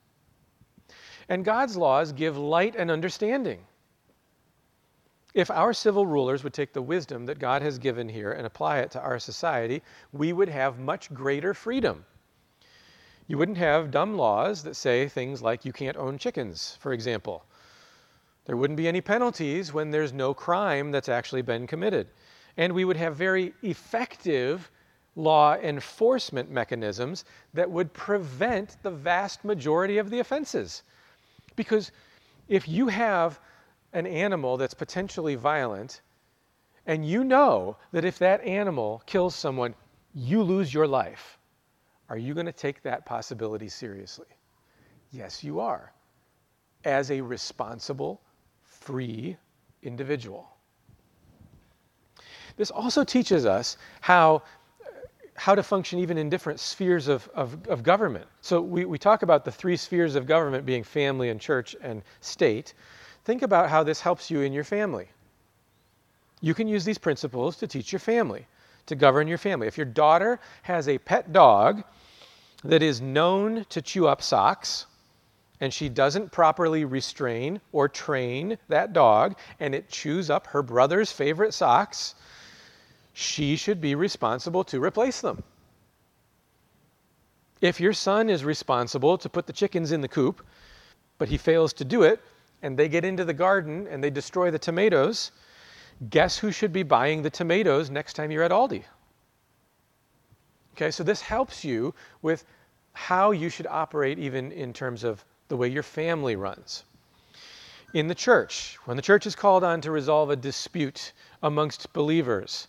[1.28, 3.66] And God's laws give light and understanding.
[5.32, 8.78] If our civil rulers would take the wisdom that God has given here and apply
[8.78, 12.04] it to our society, we would have much greater freedom.
[13.28, 17.44] You wouldn't have dumb laws that say things like you can't own chickens, for example.
[18.46, 22.08] There wouldn't be any penalties when there's no crime that's actually been committed.
[22.56, 24.68] And we would have very effective
[25.14, 27.24] law enforcement mechanisms
[27.54, 30.82] that would prevent the vast majority of the offenses.
[31.54, 31.92] Because
[32.48, 33.38] if you have
[33.92, 36.00] an animal that's potentially violent,
[36.86, 39.74] and you know that if that animal kills someone,
[40.14, 41.38] you lose your life,
[42.08, 44.26] are you going to take that possibility seriously?
[45.12, 45.92] Yes, you are,
[46.84, 48.20] as a responsible,
[48.62, 49.36] free
[49.82, 50.48] individual.
[52.56, 54.42] This also teaches us how,
[55.34, 58.26] how to function even in different spheres of, of, of government.
[58.40, 62.02] So we, we talk about the three spheres of government being family and church and
[62.20, 62.74] state.
[63.24, 65.08] Think about how this helps you in your family.
[66.40, 68.46] You can use these principles to teach your family,
[68.86, 69.66] to govern your family.
[69.66, 71.84] If your daughter has a pet dog
[72.64, 74.86] that is known to chew up socks,
[75.60, 81.12] and she doesn't properly restrain or train that dog, and it chews up her brother's
[81.12, 82.14] favorite socks,
[83.12, 85.42] she should be responsible to replace them.
[87.60, 90.42] If your son is responsible to put the chickens in the coop,
[91.18, 92.22] but he fails to do it,
[92.62, 95.32] and they get into the garden and they destroy the tomatoes,
[96.08, 98.84] guess who should be buying the tomatoes next time you're at Aldi?
[100.74, 102.44] Okay, so this helps you with
[102.92, 106.84] how you should operate even in terms of the way your family runs.
[107.92, 112.68] In the church, when the church is called on to resolve a dispute amongst believers,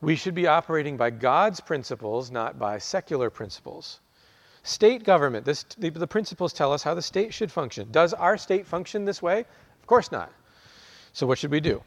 [0.00, 4.00] we should be operating by God's principles, not by secular principles.
[4.64, 7.90] State government, this, the, the principles tell us how the state should function.
[7.90, 9.40] Does our state function this way?
[9.40, 10.32] Of course not.
[11.12, 11.82] So, what should we do?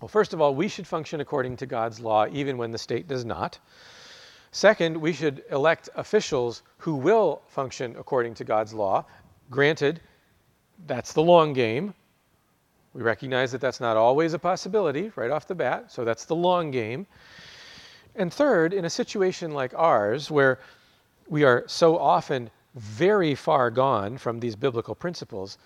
[0.00, 3.06] Well, first of all, we should function according to God's law, even when the state
[3.06, 3.58] does not.
[4.52, 9.04] Second, we should elect officials who will function according to God's law.
[9.50, 10.00] Granted,
[10.86, 11.94] that's the long game.
[12.94, 16.34] We recognize that that's not always a possibility right off the bat, so that's the
[16.34, 17.06] long game.
[18.16, 20.58] And third, in a situation like ours, where
[21.30, 25.58] we are so often very far gone from these biblical principles,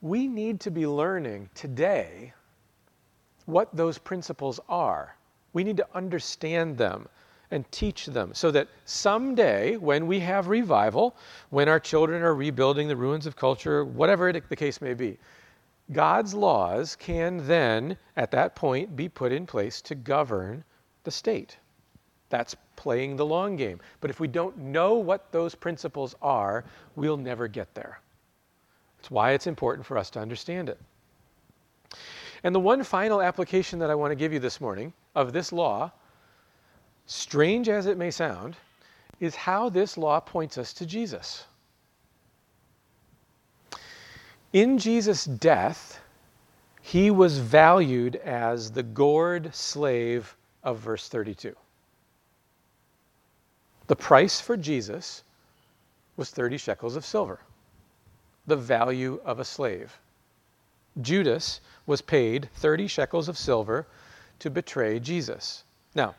[0.00, 2.32] we need to be learning today
[3.44, 5.16] what those principles are.
[5.52, 7.08] We need to understand them
[7.50, 11.16] and teach them so that someday, when we have revival,
[11.50, 15.18] when our children are rebuilding the ruins of culture, whatever the case may be,
[15.92, 20.62] God's laws can then, at that point, be put in place to govern
[21.02, 21.56] the state.
[22.28, 23.78] That's playing the long game.
[24.00, 26.64] But if we don't know what those principles are,
[26.96, 28.00] we'll never get there.
[28.96, 30.78] That's why it's important for us to understand it.
[32.42, 35.52] And the one final application that I want to give you this morning of this
[35.52, 35.92] law,
[37.04, 38.56] strange as it may sound,
[39.20, 41.44] is how this law points us to Jesus.
[44.54, 46.00] In Jesus' death,
[46.80, 51.54] he was valued as the gored slave of verse 32.
[53.90, 55.24] The price for Jesus
[56.16, 57.40] was 30 shekels of silver,
[58.46, 59.98] the value of a slave.
[61.00, 63.88] Judas was paid 30 shekels of silver
[64.38, 65.64] to betray Jesus.
[65.96, 66.14] Now,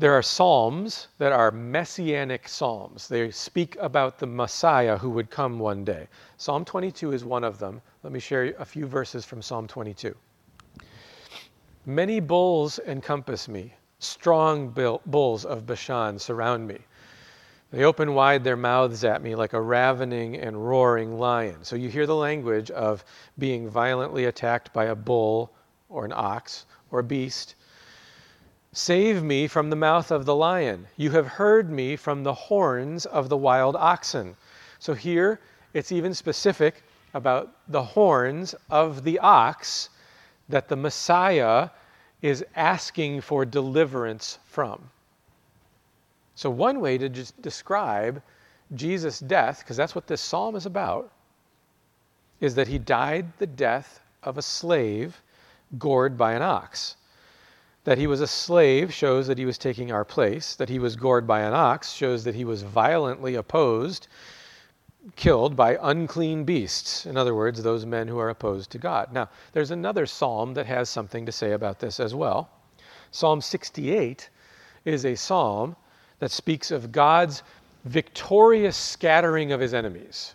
[0.00, 3.06] there are psalms that are messianic psalms.
[3.06, 6.08] They speak about the Messiah who would come one day.
[6.38, 7.80] Psalm 22 is one of them.
[8.02, 10.12] Let me share a few verses from Psalm 22.
[11.84, 16.78] Many bulls encompass me, Strong bulls of Bashan surround me.
[17.70, 21.64] They open wide their mouths at me like a ravening and roaring lion.
[21.64, 23.04] So you hear the language of
[23.38, 25.50] being violently attacked by a bull
[25.88, 27.54] or an ox or a beast.
[28.72, 30.86] Save me from the mouth of the lion.
[30.96, 34.36] You have heard me from the horns of the wild oxen.
[34.78, 35.40] So here
[35.72, 36.82] it's even specific
[37.14, 39.88] about the horns of the ox
[40.48, 41.70] that the Messiah
[42.22, 44.90] is asking for deliverance from.
[46.34, 48.22] So, one way to just describe
[48.74, 51.10] Jesus' death, because that's what this psalm is about,
[52.40, 55.22] is that he died the death of a slave
[55.78, 56.96] gored by an ox.
[57.84, 60.56] That he was a slave shows that he was taking our place.
[60.56, 64.08] That he was gored by an ox shows that he was violently opposed,
[65.14, 67.06] killed by unclean beasts.
[67.06, 69.12] In other words, those men who are opposed to God.
[69.12, 72.50] Now, there's another psalm that has something to say about this as well.
[73.12, 74.28] Psalm 68
[74.84, 75.76] is a psalm
[76.18, 77.42] that speaks of God's
[77.84, 80.34] victorious scattering of his enemies.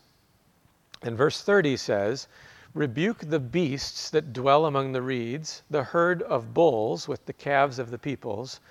[1.02, 2.28] And verse 30 says,
[2.74, 7.80] Rebuke the beasts that dwell among the reeds, the herd of bulls with the calves
[7.80, 8.62] of the peoples.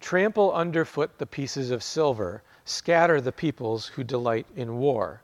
[0.00, 5.22] Trample underfoot the pieces of silver, scatter the peoples who delight in war.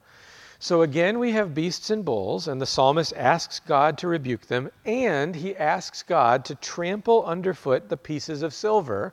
[0.63, 4.71] So again, we have beasts and bulls, and the psalmist asks God to rebuke them,
[4.85, 9.13] and he asks God to trample underfoot the pieces of silver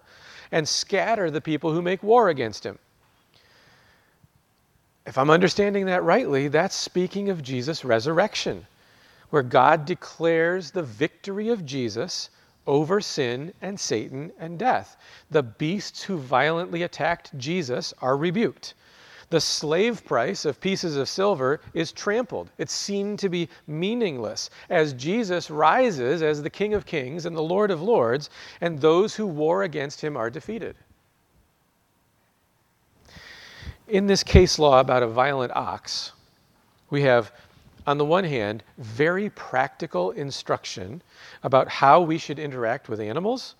[0.51, 2.77] and scatter the people who make war against him.
[5.07, 8.67] If I'm understanding that rightly, that's speaking of Jesus' resurrection
[9.31, 12.29] where God declares the victory of Jesus
[12.67, 14.97] over sin and Satan and death.
[15.31, 18.75] The beasts who violently attacked Jesus are rebuked.
[19.29, 22.49] The slave price of pieces of silver is trampled.
[22.57, 27.41] It's seen to be meaningless as Jesus rises as the King of Kings and the
[27.41, 30.75] Lord of Lords, and those who war against him are defeated.
[33.87, 36.11] In this case law about a violent ox,
[36.89, 37.31] we have
[37.89, 41.01] on the one hand, very practical instruction
[41.41, 43.55] about how we should interact with animals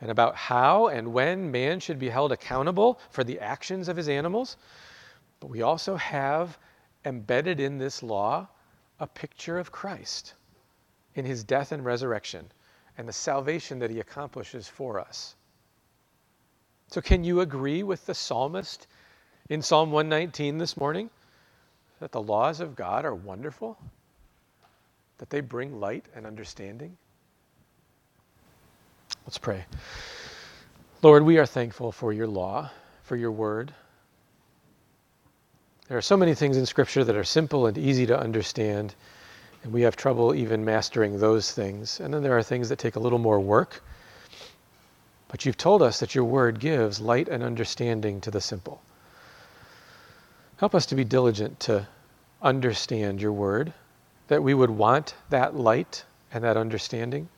[0.00, 4.08] and about how and when man should be held accountable for the actions of his
[4.08, 4.56] animals.
[5.42, 6.56] But we also have
[7.04, 8.46] embedded in this law
[9.00, 10.34] a picture of Christ
[11.16, 12.52] in his death and resurrection
[12.96, 15.34] and the salvation that he accomplishes for us.
[16.86, 18.86] So, can you agree with the psalmist
[19.48, 21.10] in Psalm 119 this morning?
[22.02, 23.78] that the laws of God are wonderful,
[25.18, 26.96] that they bring light and understanding?
[29.24, 29.64] Let's pray.
[31.00, 32.70] Lord, we are thankful for your law,
[33.04, 33.72] for your word.
[35.92, 38.94] There are so many things in Scripture that are simple and easy to understand,
[39.62, 42.00] and we have trouble even mastering those things.
[42.00, 43.82] And then there are things that take a little more work.
[45.28, 48.80] But you've told us that your word gives light and understanding to the simple.
[50.56, 51.86] Help us to be diligent to
[52.40, 53.74] understand your word,
[54.28, 57.28] that we would want that light and that understanding.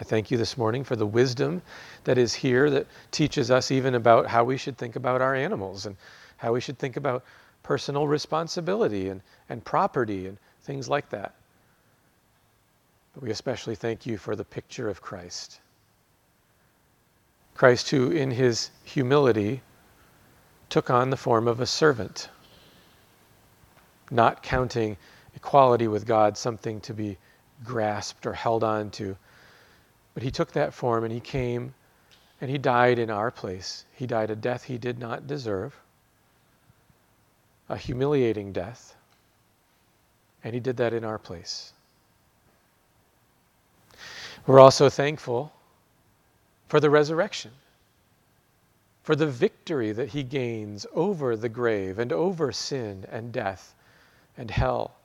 [0.00, 1.62] I thank you this morning for the wisdom
[2.02, 5.86] that is here that teaches us even about how we should think about our animals
[5.86, 5.94] and
[6.36, 7.24] how we should think about
[7.62, 11.34] personal responsibility and, and property and things like that.
[13.14, 15.60] But we especially thank you for the picture of Christ.
[17.54, 19.62] Christ, who in his humility
[20.68, 22.28] took on the form of a servant,
[24.10, 24.96] not counting
[25.34, 27.16] equality with God something to be
[27.64, 29.16] grasped or held on to.
[30.14, 31.74] But he took that form and he came
[32.40, 33.84] and he died in our place.
[33.94, 35.74] He died a death he did not deserve,
[37.68, 38.94] a humiliating death.
[40.44, 41.72] And he did that in our place.
[44.46, 45.52] We're also thankful
[46.68, 47.50] for the resurrection
[49.06, 53.72] for the victory that he gains over the grave and over sin and death
[54.36, 54.96] and hell.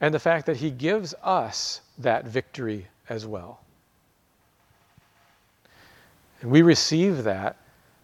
[0.00, 3.58] And the fact that he gives us that victory as well.
[6.40, 7.56] And we receive that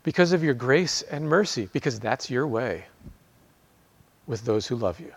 [0.07, 2.85] because of your grace and mercy, because that's your way
[4.29, 5.13] with those who love you.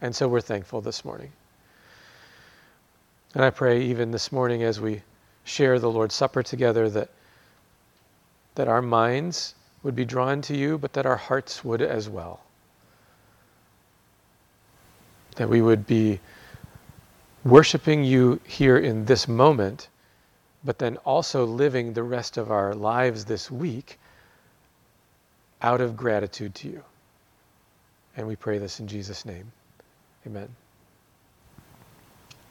[0.00, 1.30] And so we're thankful this morning.
[3.36, 5.00] And I pray even this morning as we
[5.44, 7.08] share the Lord's Supper together that
[8.56, 12.40] that our minds would be drawn to you, but that our hearts would as well.
[15.36, 16.18] That we would be
[17.44, 19.86] worshiping you here in this moment,
[20.66, 23.98] but then also living the rest of our lives this week
[25.62, 26.82] out of gratitude to you.
[28.16, 29.52] And we pray this in Jesus' name.
[30.26, 30.48] Amen.